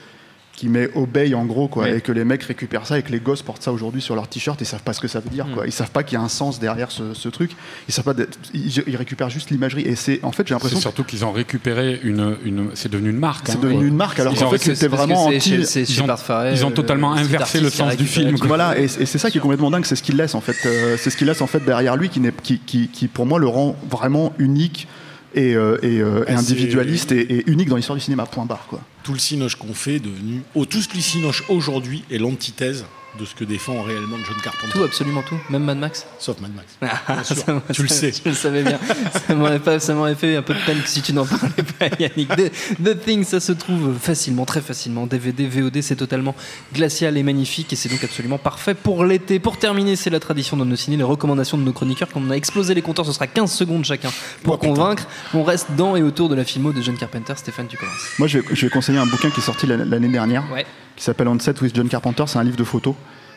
qui 0.57 0.69
met 0.69 0.89
obey 0.95 1.35
en 1.35 1.47
gros 1.47 1.67
quoi 1.67 1.89
et 1.91 2.01
que 2.01 2.13
les 2.13 2.25
mecs 2.25 2.45
récupèrent 2.45 2.87
ça 2.87 2.97
et 2.97 3.03
que 3.03 3.11
les 3.11 3.19
gosses 3.19 3.43
portent 3.43 3.61
ça 3.65 3.73
aujourd'hui 3.73 4.01
sur 4.01 4.15
leur 4.15 4.29
t-shirt 4.29 4.63
et 4.63 4.65
savent 4.65 4.85
pas 4.85 4.93
ce 4.93 5.01
que 5.01 5.09
ça 5.09 5.19
veut 5.19 5.29
dire 5.29 5.49
quoi. 5.53 5.67
Ils 5.67 5.73
savent 5.73 5.91
pas 5.91 6.05
qu'il 6.05 6.17
y 6.17 6.21
a 6.21 6.25
un 6.25 6.29
sens 6.29 6.61
derrière 6.61 6.93
ce, 6.93 7.13
ce 7.13 7.29
truc. 7.29 7.51
Ils 7.89 7.93
savent 7.93 8.05
pas 8.05 8.15
ils, 8.55 8.71
ils 8.87 8.95
récupèrent 8.97 9.31
juste 9.31 9.51
l'imagerie 9.51 9.83
et 9.83 9.97
c'est 9.97 10.21
en 10.23 10.31
fait 10.31 10.47
j'ai 10.47 10.55
l'impression 10.55 10.79
surtout 10.79 11.03
qu'ils 11.03 11.25
ont 11.25 11.33
récupéré 11.33 11.99
une, 12.05 12.37
une 12.45 12.71
c'est 12.75 12.89
devenu 12.89 13.11
une 13.11 13.19
marque. 13.19 13.49
c'est 13.49 13.57
hein. 13.57 13.61
devenu 13.63 13.89
une 13.89 13.97
marque 13.97 14.21
alors 14.21 14.33
Ils 14.33 14.39
qu'en 14.39 14.47
ont 14.47 14.51
fait 14.53 14.59
c'était 14.59 14.87
vraiment 14.87 15.27
anti- 15.27 15.41
chez- 15.67 15.81
ils 15.81 16.01
ont- 16.03 16.07
ils 16.55 16.65
euh, 16.65 16.71
totalement 16.71 17.15
inversé 17.15 17.59
le 17.61 17.69
sens 17.69 17.97
du 17.97 18.07
film. 18.07 18.37
Voilà, 18.47 18.79
et, 18.79 18.85
et 18.85 19.07
c'est 19.07 19.19
ça 19.19 19.33
qui 19.33 19.39
est 19.39 19.41
complètement 19.41 19.73
dingue, 19.73 19.85
c'est 19.85 19.97
ce 19.97 20.05
qu'il 20.05 20.17
laisse 20.17 20.37
en 20.37 20.41
fait, 20.41 20.55
euh, 20.67 20.97
c'est 21.01 21.11
ce 21.11 21.17
qu'il 21.17 21.27
laisse 21.27 21.43
en 21.43 21.49
fait 21.49 21.65
derrière 21.65 21.97
lui 21.97 22.11
qui, 22.11 22.21
n'est- 22.21 22.31
qui, 22.45 22.61
qui, 22.61 22.87
qui, 22.87 23.09
pour 23.09 23.27
moi 23.27 23.41
le 23.41 23.49
rend 23.49 23.75
vraiment 23.91 24.33
unique 24.39 24.87
et, 25.35 25.55
euh, 25.55 25.79
et, 25.83 26.01
euh, 26.01 26.25
et 26.27 26.33
individualiste 26.33 27.13
et, 27.13 27.21
et 27.21 27.51
unique 27.51 27.69
dans 27.69 27.77
l'histoire 27.77 27.97
du 27.97 28.05
cinéma. 28.05 28.27
Point 28.27 28.47
barre 28.47 28.67
quoi. 28.69 28.81
Tout 29.03 29.13
le 29.13 29.19
cinoche 29.19 29.57
qu'on 29.57 29.75
fait 29.75 29.97
est 29.97 30.01
devenu. 30.01 30.43
Oh, 30.55 30.65
tout 30.65 30.81
ce 30.81 30.89
que 30.89 30.97
le 30.97 31.03
cinoche 31.03 31.45
aujourd'hui 31.49 32.05
est 32.11 32.19
l'antithèse 32.19 32.85
de 33.19 33.25
ce 33.25 33.35
que 33.35 33.45
défend 33.45 33.83
réellement 33.83 34.17
John 34.27 34.37
Carpenter. 34.43 34.73
Tout, 34.73 34.83
absolument 34.83 35.23
tout. 35.23 35.37
Même 35.51 35.65
Mad 35.65 35.79
Max. 35.79 36.07
Sauf 36.19 36.41
Mad 36.41 36.51
Max. 36.55 36.69
Ah, 37.07 37.23
ça 37.23 37.35
tu 37.73 37.83
le 37.83 37.89
sais. 37.89 38.13
Je 38.13 38.29
le 38.29 38.35
savais 38.35 38.63
bien. 38.63 38.79
ça 39.27 39.35
m'aurait 39.35 39.59
pas- 39.61 39.79
ça 39.79 39.95
m'aurait 39.95 40.15
fait 40.15 40.37
un 40.37 40.43
peu 40.43 40.55
de 40.55 40.59
peine 40.67 40.81
que 40.83 40.89
si 40.89 41.01
tu 41.03 41.13
n'en 41.13 41.25
parlais 41.25 41.63
pas, 41.79 41.87
Yannick. 41.99 42.29
The, 42.29 42.51
The 42.83 43.01
Thing, 43.05 43.25
ça 43.25 43.39
se 43.41 43.53
trouve 43.53 43.97
facilement, 44.01 44.45
très 44.45 44.61
facilement. 44.61 45.07
DVD, 45.07 45.47
VOD, 45.47 45.81
c'est 45.83 45.97
totalement 45.97 46.35
glacial 46.73 47.17
et 47.17 47.23
magnifique 47.23 47.73
et 47.73 47.77
c'est 47.77 47.89
donc 47.89 48.03
absolument 48.03 48.39
parfait 48.39 48.75
pour 48.75 49.05
l'été. 49.05 49.39
Pour 49.39 49.59
terminer, 49.59 49.97
c'est 49.97 50.11
la 50.11 50.21
tradition 50.21 50.57
de 50.57 50.65
nos 50.65 50.77
ciné, 50.77 50.97
les 50.97 51.03
recommandations 51.05 51.57
de 51.59 51.63
nos 51.63 51.73
chroniqueurs. 51.73 52.09
Quand 52.13 52.21
on 52.25 52.31
a 52.31 52.35
explosé 52.35 52.75
les 52.75 52.83
compteurs, 52.83 53.07
ce 53.07 53.13
sera 53.13 53.27
15 53.27 53.53
secondes 53.53 53.85
chacun 53.85 54.11
pour 54.43 54.55
Oh, 54.55 54.59
putain. 54.59 54.75
convaincre. 54.75 55.07
On 55.35 55.45
reste 55.45 55.69
dans 55.77 55.95
et 55.97 56.03
autour 56.03 56.29
de 56.29 56.35
la 56.35 56.45
filmo 56.45 56.73
de 56.73 56.83
John 56.83 56.97
Carpenter. 56.97 57.35
Stéphane, 57.37 57.67
tu 57.69 57.77
commences. 57.77 57.95
Moi 58.19 58.29
je 58.29 58.39
vais, 58.39 58.45
je 58.55 58.67
vais 58.67 58.71
conseiller 58.71 58.99
un 58.99 59.07
bouquin 59.07 59.31
qui 59.31 59.41
est 59.41 59.43
sorti 59.45 59.67
l'année 59.67 59.85
l'année 59.85 60.09
dernière, 60.09 60.43
Ouais. 60.53 60.65
qui 60.97 61.05
s'appelle 61.05 61.29
On 61.29 61.39
Set 61.39 61.61
with 61.61 61.75
John 61.75 61.89
Carpenter, 61.89 62.25
c'est 62.27 62.39
un 62.39 62.45
livre 62.45 62.57
de 62.57 62.65
photos 62.65 62.95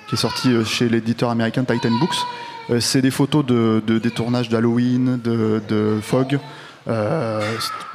qui 0.07 0.15
est 0.15 0.17
sorti 0.17 0.49
euh, 0.51 0.63
chez 0.63 0.89
l'éditeur 0.89 1.29
américain 1.29 1.63
Titan 1.63 1.91
Books. 1.99 2.15
Euh, 2.69 2.79
c'est 2.79 3.01
des 3.01 3.11
photos 3.11 3.45
de, 3.45 3.81
de- 3.85 3.99
des 3.99 4.11
tournages 4.11 4.49
d'Halloween, 4.49 5.19
de, 5.23 5.61
de 5.67 5.99
Fog. 6.01 6.39
Euh, 6.89 7.41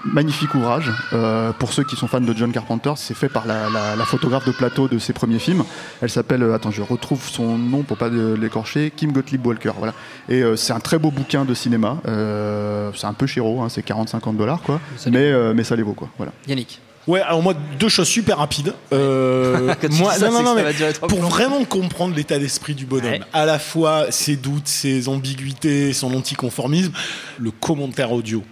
magnifique 0.04 0.54
ouvrage. 0.54 0.92
Euh, 1.14 1.52
pour 1.52 1.72
ceux 1.72 1.82
qui 1.82 1.96
sont 1.96 2.06
fans 2.08 2.20
de 2.20 2.34
John 2.36 2.52
Carpenter, 2.52 2.92
c'est 2.96 3.14
fait 3.14 3.30
par 3.30 3.46
la, 3.46 3.70
la- 3.70 3.96
la 3.96 4.04
photographe 4.04 4.44
de 4.46 4.52
plateau 4.52 4.86
de 4.86 4.98
ses 4.98 5.14
premiers 5.14 5.38
films. 5.38 5.64
Elle 6.02 6.10
s'appelle, 6.10 6.42
euh, 6.42 6.54
attends, 6.54 6.70
je 6.70 6.82
retrouve 6.82 7.26
son 7.26 7.56
nom 7.56 7.84
pour 7.84 7.96
pas 7.96 8.10
l'écorcher, 8.10 8.92
Kim 8.94 9.12
Gottlieb 9.12 9.46
Walker. 9.46 9.72
Voilà. 9.78 9.94
Et 10.28 10.42
c'est 10.56 10.74
un 10.74 10.80
très 10.80 10.98
beau 10.98 11.10
bouquin 11.10 11.46
de 11.46 11.54
cinéma. 11.54 11.96
C'est 12.04 13.06
un 13.06 13.14
peu 13.14 13.26
chéro, 13.26 13.62
hein, 13.62 13.68
c'est 13.70 13.86
40-50 13.86 14.36
dollars, 14.36 14.60
quoi. 14.60 14.78
Mais, 15.10 15.54
mais 15.54 15.64
ça 15.64 15.74
les 15.74 15.82
vaut, 15.82 15.94
quoi. 15.94 16.08
Voilà. 16.18 16.32
Yannick. 16.46 16.78
Ouais, 17.08 17.20
alors 17.20 17.42
moi, 17.42 17.54
deux 17.80 17.88
choses 17.88 18.08
super 18.08 18.38
rapides. 18.38 18.74
Euh, 18.92 19.74
moi, 19.90 20.14
ça, 20.14 20.30
non, 20.30 20.42
non, 20.42 20.54
mais 20.54 20.64
pour 21.08 21.20
vraiment 21.20 21.64
comprendre 21.64 22.14
l'état 22.14 22.38
d'esprit 22.38 22.74
du 22.74 22.86
bonhomme, 22.86 23.10
Ouais. 23.12 23.20
à 23.32 23.44
la 23.44 23.58
fois 23.58 24.10
ses 24.12 24.36
doutes, 24.36 24.68
ses 24.68 25.08
ambiguïtés, 25.08 25.92
son 25.92 26.14
anticonformisme, 26.14 26.92
le 27.38 27.50
commentaire 27.50 28.12
audio 28.12 28.42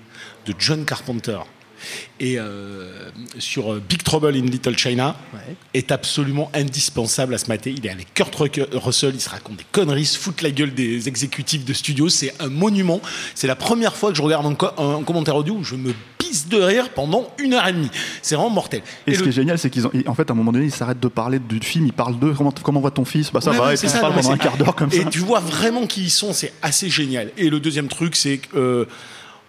de 0.47 0.55
John 0.59 0.85
Carpenter 0.85 1.39
et 2.19 2.39
euh, 2.39 3.09
sur 3.39 3.73
euh, 3.73 3.83
Big 3.87 4.03
Trouble 4.03 4.35
in 4.37 4.43
Little 4.47 4.77
China 4.77 5.17
Ouais. 5.33 5.55
est 5.75 5.93
absolument 5.93 6.51
indispensable 6.55 7.35
à 7.35 7.39
se 7.39 7.47
mater. 7.47 7.75
Il 7.77 7.87
est 7.87 7.91
avec 7.91 8.13
Kurt 8.15 8.35
Russell, 8.73 9.13
il 9.15 9.21
se 9.21 9.29
raconte 9.31 9.57
des 9.57 9.67
conneries, 9.73 10.05
se 10.05 10.19
fout 10.19 10.43
la 10.43 10.51
gueule 10.51 10.75
des 10.75 11.09
exécutifs 11.09 11.65
de 11.65 11.73
studio. 11.73 12.09
C'est 12.09 12.35
un 12.41 12.49
monument. 12.49 13.01
C'est 13.35 13.47
la 13.47 13.57
première 13.57 13.97
fois 13.97 14.11
que 14.11 14.17
je 14.17 14.23
regarde 14.23 14.47
un, 14.47 14.55
co- 14.55 14.71
un 14.79 15.03
commentaire 15.03 15.37
audio 15.37 15.55
où 15.55 15.65
je 15.65 15.77
me 15.77 15.93
pisse 16.19 16.49
de 16.49 16.59
rire 16.61 16.91
pendant 16.91 17.29
une 17.39 17.55
heure 17.55 17.67
et 17.67 17.73
demie. 17.73 17.91
C'est 18.23 18.35
vraiment 18.35 18.51
mortel. 18.51 18.83
Et, 19.07 19.13
Et 19.13 19.15
ce 19.15 19.19
le- 19.21 19.25
qui 19.25 19.29
est 19.31 19.33
génial, 19.33 19.59
c'est 19.59 19.71
qu'ils 19.71 19.87
ont, 19.87 19.93
en 20.07 20.15
fait, 20.15 20.29
à 20.31 20.33
un 20.33 20.37
moment 20.37 20.53
donné, 20.53 20.67
ils 20.67 20.71
s'arrêtent 20.73 21.01
de 21.01 21.09
parler 21.09 21.39
du 21.39 21.59
film, 21.61 21.87
ils 21.87 21.93
parlent 21.93 22.19
d'eux. 22.19 22.35
Comment, 22.37 22.53
comment 22.63 22.81
va 22.81 22.91
ton 22.91 23.05
fils? 23.05 23.31
Bah 23.33 23.41
ça 23.41 23.51
Ouais, 23.53 23.59
va, 23.59 23.73
et 23.73 23.77
c'est 23.77 23.87
puis 23.87 23.97
ils 23.97 24.01
ça, 24.01 24.11
pendant 24.11 24.31
un 24.31 24.37
quart 24.39 24.57
d'heure 24.57 24.75
comme 24.75 24.91
Et 24.93 25.03
ça. 25.03 25.09
tu 25.11 25.19
vois 25.21 25.41
vraiment 25.41 25.87
qui 25.87 26.03
ils 26.05 26.11
sont, 26.11 26.33
c'est 26.33 26.53
assez 26.63 26.89
génial. 26.91 27.31
Et 27.37 27.51
le 27.51 27.61
deuxième 27.61 27.89
truc, 27.89 28.17
c'est 28.17 28.39
que 28.39 28.57
euh, 28.57 28.85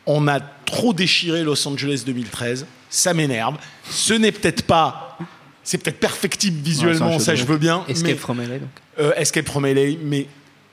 on 0.06 0.28
a 0.28 0.40
trop 0.40 0.94
déchiré 0.94 1.44
Los 1.44 1.68
Angeles 1.68 2.04
2013. 2.06 2.66
Ça 2.90 3.14
m'énerve. 3.14 3.58
Ce 3.90 4.14
n'est 4.14 4.32
peut-être 4.32 4.64
pas. 4.64 5.18
C'est 5.64 5.78
peut-être 5.78 6.00
perfectible 6.00 6.60
visuellement, 6.64 7.14
Ouais, 7.14 7.20
ça 7.20 7.36
je 7.36 7.46
veux 7.46 7.58
bien. 7.58 7.86
Escape 7.88 8.12
mais, 8.12 8.16
from 8.18 8.40
LA, 8.42 8.60
donc. 8.60 8.70
euh, 9.00 9.14
Escape 9.16 9.48
from 9.48 9.66
LA, 9.66 9.98
mais 10.04 10.28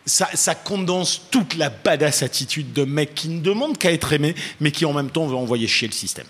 ça, 0.07 0.29
ça 0.33 0.55
condense 0.55 1.21
toute 1.31 1.57
la 1.57 1.69
badass 1.69 2.23
attitude 2.23 2.73
de 2.73 2.85
mec 2.85 3.15
qui 3.15 3.29
ne 3.29 3.41
demande 3.41 3.77
qu'à 3.77 3.93
être 3.93 4.13
aimé, 4.15 4.35
mais 4.61 4.71
qui 4.71 4.87
en 4.87 4.95
même 4.95 5.11
temps 5.11 5.27
veut 5.27 5.37
envoyer 5.37 5.67
chier 5.69 5.87
le 5.89 5.93
système. 5.93 6.27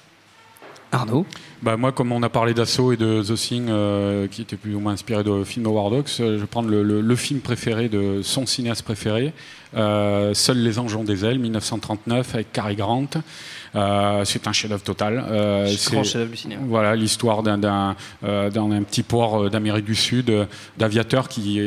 Arnaud? 0.90 1.24
Bah, 1.62 1.76
moi, 1.76 1.90
comme 1.92 2.12
on 2.12 2.22
a 2.22 2.28
parlé 2.28 2.54
d'Assaut 2.54 2.92
et 2.92 2.96
de 2.96 3.22
The 3.22 3.34
Thing, 3.34 3.66
euh, 3.68 4.28
qui 4.28 4.42
était 4.42 4.56
plus 4.56 4.74
ou 4.76 4.80
moins 4.80 4.92
inspiré 4.92 5.24
de 5.24 5.42
film 5.42 5.64
de 5.64 5.68
War 5.70 5.90
Dogs, 5.90 6.04
euh, 6.20 6.36
je 6.36 6.40
vais 6.40 6.46
prendre 6.46 6.68
le, 6.70 6.82
le- 6.84 7.00
le 7.00 7.16
film 7.16 7.40
préféré 7.40 7.88
de 7.88 8.20
son 8.22 8.46
cinéaste 8.46 8.82
préféré, 8.82 9.32
euh, 9.76 10.32
Seuls 10.34 10.58
les 10.62 10.78
anges 10.78 10.94
ont 10.96 11.04
des 11.04 11.24
ailes, 11.24 11.38
1939, 11.40 12.34
avec 12.34 12.52
Cary 12.52 12.76
Grant. 12.76 13.06
Euh, 13.74 14.24
c'est 14.24 14.46
un 14.46 14.52
chef-d'œuvre 14.52 14.82
total. 14.82 15.22
Euh, 15.30 15.64
Grand 15.90 16.02
c'est- 16.02 16.10
chef-d'œuvre 16.12 16.30
du 16.30 16.36
cinéma. 16.38 16.62
Voilà 16.66 16.96
l'histoire 16.96 17.42
d'un 17.42 17.58
d'un 17.58 17.96
d'un- 18.22 18.70
un 18.70 18.82
petit 18.82 19.02
port 19.02 19.50
d'Amérique 19.50 19.84
du 19.84 19.94
Sud, 19.94 20.30
euh, 20.30 20.46
d'aviateur 20.78 21.28
qui 21.28 21.60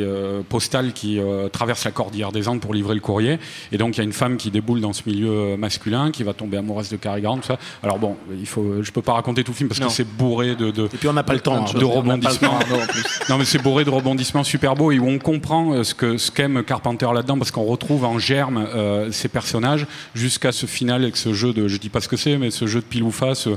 postal 0.48 0.92
qui 0.94 1.20
traverse 1.52 1.84
la 1.84 1.92
cordillère 1.92 2.32
des 2.32 2.48
Andes 2.48 2.60
pour 2.60 2.74
livrer 2.74 2.94
le 2.96 3.00
courrier. 3.00 3.38
Et 3.70 3.78
donc 3.78 3.96
il 3.96 3.98
y 3.98 4.00
a 4.00 4.04
une 4.04 4.12
femme 4.12 4.36
qui 4.36 4.50
déboule 4.50 4.80
dans 4.80 4.92
ce 4.92 5.02
milieu 5.06 5.56
masculin, 5.56 6.10
qui 6.10 6.24
va 6.24 6.32
tomber 6.32 6.56
amoureuse 6.56 6.88
de 6.88 6.96
Cary 6.96 7.20
Grant. 7.20 7.40
ça. 7.42 7.56
Alors 7.84 7.98
bon, 8.00 8.16
il 8.36 8.46
faut, 8.46 8.82
je 8.82 8.90
peux 8.90 9.02
pas 9.02 9.12
raconter 9.12 9.44
tout 9.44 9.52
le 9.52 9.56
film 9.56 9.68
parce. 9.68 9.78
Que 9.88 9.92
c'est 9.92 10.06
bourré 10.08 10.54
de, 10.56 10.70
de 10.70 10.84
Et 10.86 10.96
puis 10.98 11.08
on 11.08 11.12
n'a 11.12 11.22
pas 11.22 11.34
le 11.34 11.40
temps. 11.40 11.64
hein. 11.66 11.78
de 11.78 11.84
rebondissements. 11.84 12.58
Temps, 12.58 12.74
en 12.82 12.86
plus. 12.86 13.04
Non, 13.28 13.38
mais 13.38 13.44
c'est 13.44 13.62
bourré 13.62 13.84
de 13.84 13.90
rebondissements 13.90 14.44
super 14.44 14.74
beaux 14.74 14.90
et 14.92 14.98
où 14.98 15.08
on 15.08 15.18
comprend 15.18 15.72
euh, 15.72 15.84
ce 15.84 15.94
que 15.94 16.16
ce 16.16 16.30
qu'aime 16.30 16.62
Carpenter 16.64 17.08
là-dedans 17.14 17.38
parce 17.38 17.50
qu'on 17.50 17.64
retrouve 17.64 18.04
en 18.04 18.18
germe 18.18 18.58
euh, 18.74 19.10
ces 19.12 19.28
personnages 19.28 19.86
jusqu'à 20.14 20.52
ce 20.52 20.66
final 20.66 21.02
avec 21.02 21.16
ce 21.16 21.32
jeu 21.32 21.52
de, 21.52 21.68
je 21.68 21.76
dis 21.78 21.88
pas 21.88 22.00
ce 22.00 22.08
que 22.08 22.16
c'est, 22.16 22.36
mais 22.38 22.50
ce 22.50 22.66
jeu 22.66 22.80
de 22.80 22.84
pile 22.86 23.02
ou 23.02 23.10
face 23.10 23.46
euh, 23.46 23.56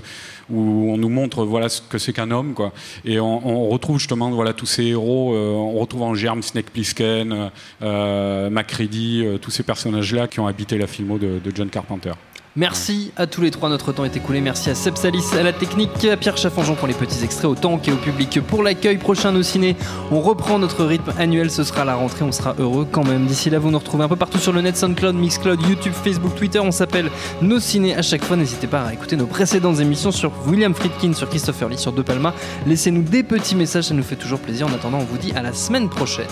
où 0.50 0.92
on 0.94 0.98
nous 0.98 1.10
montre 1.10 1.44
voilà 1.44 1.70
ce 1.70 1.82
que 1.82 1.98
c'est 1.98 2.14
qu'un 2.14 2.32
homme 2.32 2.54
quoi. 2.54 2.72
Et 3.04 3.20
on, 3.20 3.48
on 3.48 3.70
retrouve 3.70 3.98
justement 4.00 4.30
voilà 4.32 4.54
tous 4.54 4.66
ces 4.68 4.84
héros, 4.86 5.34
euh, 5.34 5.52
on 5.54 5.80
retrouve 5.80 6.04
en 6.04 6.14
germe 6.16 6.44
Snake 6.44 6.70
Plissken, 6.72 7.50
euh, 7.82 8.50
Macready, 8.50 9.24
euh, 9.26 9.38
tous 9.38 9.52
ces 9.52 9.64
personnages-là 9.64 10.28
qui 10.28 10.40
ont 10.40 10.48
habité 10.48 10.78
la 10.78 10.88
filmo 10.88 11.18
de, 11.18 11.40
de 11.44 11.52
John 11.56 11.70
Carpenter. 11.70 12.12
Merci 12.58 13.12
à 13.18 13.28
tous 13.28 13.42
les 13.42 13.52
trois, 13.52 13.68
notre 13.68 13.92
temps 13.92 14.06
est 14.06 14.16
écoulé. 14.16 14.40
Merci 14.40 14.70
à 14.70 14.76
Seb 14.76 14.96
Salis, 14.96 15.26
à 15.38 15.44
la 15.44 15.52
technique, 15.52 16.06
à 16.06 16.16
Pierre 16.16 16.38
Chaffanjon 16.38 16.76
pour 16.76 16.88
les 16.88 16.94
petits 16.94 17.22
extraits, 17.22 17.52
au 17.52 17.56
tank 17.56 17.86
et 17.90 17.92
au 17.92 17.98
public 17.98 18.40
pour 18.48 18.64
l'accueil. 18.64 18.98
Prochain 18.98 19.34
nos 19.34 19.44
ciné, 19.44 19.76
on 20.10 20.22
reprend 20.22 20.58
notre 20.58 20.86
rythme 20.86 21.12
annuel, 21.18 21.52
ce 21.52 21.66
sera 21.66 21.84
la 21.84 21.96
rentrée, 21.96 22.24
on 22.24 22.32
sera 22.32 22.56
heureux 22.58 22.88
quand 22.90 23.04
même. 23.04 23.26
D'ici 23.26 23.50
là, 23.50 23.60
vous 23.60 23.72
nous 23.72 23.78
retrouvez 23.78 24.06
un 24.06 24.08
peu 24.08 24.16
partout 24.16 24.38
sur 24.38 24.54
le 24.54 24.62
net, 24.62 24.78
SoundCloud, 24.78 25.16
Mixcloud, 25.16 25.62
YouTube, 25.68 25.92
Facebook, 25.92 26.34
Twitter. 26.36 26.60
On 26.60 26.72
s'appelle 26.72 27.12
Nos 27.42 27.60
Ciné 27.60 27.94
à 27.94 28.02
chaque 28.02 28.24
fois. 28.24 28.38
N'hésitez 28.38 28.68
pas 28.68 28.84
à 28.84 28.94
écouter 28.94 29.18
nos 29.18 29.28
précédentes 29.28 29.82
émissions 29.82 30.12
sur 30.12 30.32
William 30.48 30.74
Friedkin, 30.74 31.12
sur 31.12 31.28
Christopher 31.28 31.68
Lee, 31.68 31.78
sur 31.78 31.92
De 31.92 32.04
Palma. 32.04 32.34
Laissez-nous 32.68 33.04
des 33.04 33.24
petits 33.24 33.56
messages, 33.56 33.86
ça 33.86 33.94
nous 33.94 34.02
fait 34.02 34.16
toujours 34.16 34.40
plaisir. 34.40 34.68
En 34.68 34.74
attendant, 34.74 35.00
on 35.00 35.04
vous 35.04 35.18
dit 35.18 35.34
à 35.36 35.42
la 35.42 35.52
semaine 35.52 35.90
prochaine. 35.90 36.26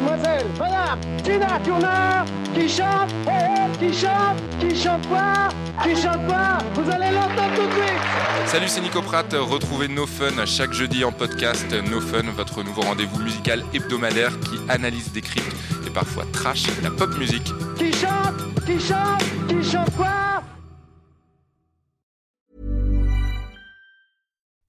Mademoiselle, 0.00 0.46
madame, 0.58 0.98
Tina 1.22 1.60
Turner, 1.60 2.24
qui 2.54 2.68
chante, 2.68 3.10
eh, 3.26 3.30
eh, 3.30 3.78
qui 3.78 3.92
chante, 3.92 4.38
qui 4.58 4.74
chante 4.74 5.06
quoi, 5.08 5.48
qui 5.82 5.94
chante 5.94 6.26
quoi, 6.26 6.58
vous 6.74 6.90
allez 6.90 7.10
l'entendre 7.14 7.54
tout 7.54 7.66
de 7.66 7.72
suite. 7.72 8.46
Salut, 8.46 8.68
c'est 8.68 8.80
Nico 8.80 9.02
Pratt. 9.02 9.30
Retrouvez 9.32 9.88
No 9.88 10.06
Fun 10.06 10.44
chaque 10.46 10.72
jeudi 10.72 11.04
en 11.04 11.12
podcast. 11.12 11.70
No 11.72 12.00
Fun, 12.00 12.22
votre 12.34 12.62
nouveau 12.62 12.80
rendez-vous 12.82 13.20
musical 13.20 13.62
hebdomadaire 13.74 14.32
qui 14.40 14.58
analyse, 14.70 15.12
décrypte 15.12 15.54
et 15.86 15.90
parfois 15.90 16.24
trash 16.32 16.64
la 16.82 16.90
pop 16.90 17.16
musique. 17.18 17.52
Qui 17.76 17.92
chante, 17.92 18.64
qui 18.64 18.80
chante, 18.80 19.22
qui 19.48 19.62
chante 19.70 19.94
quoi 19.96 20.42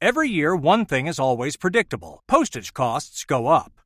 Every 0.02 0.28
year, 0.28 0.56
one 0.56 0.86
thing 0.86 1.08
is 1.08 1.20
always 1.20 1.56
predictable 1.56 2.22
postage 2.28 2.74
costs 2.74 3.24
go 3.24 3.48
up. 3.48 3.81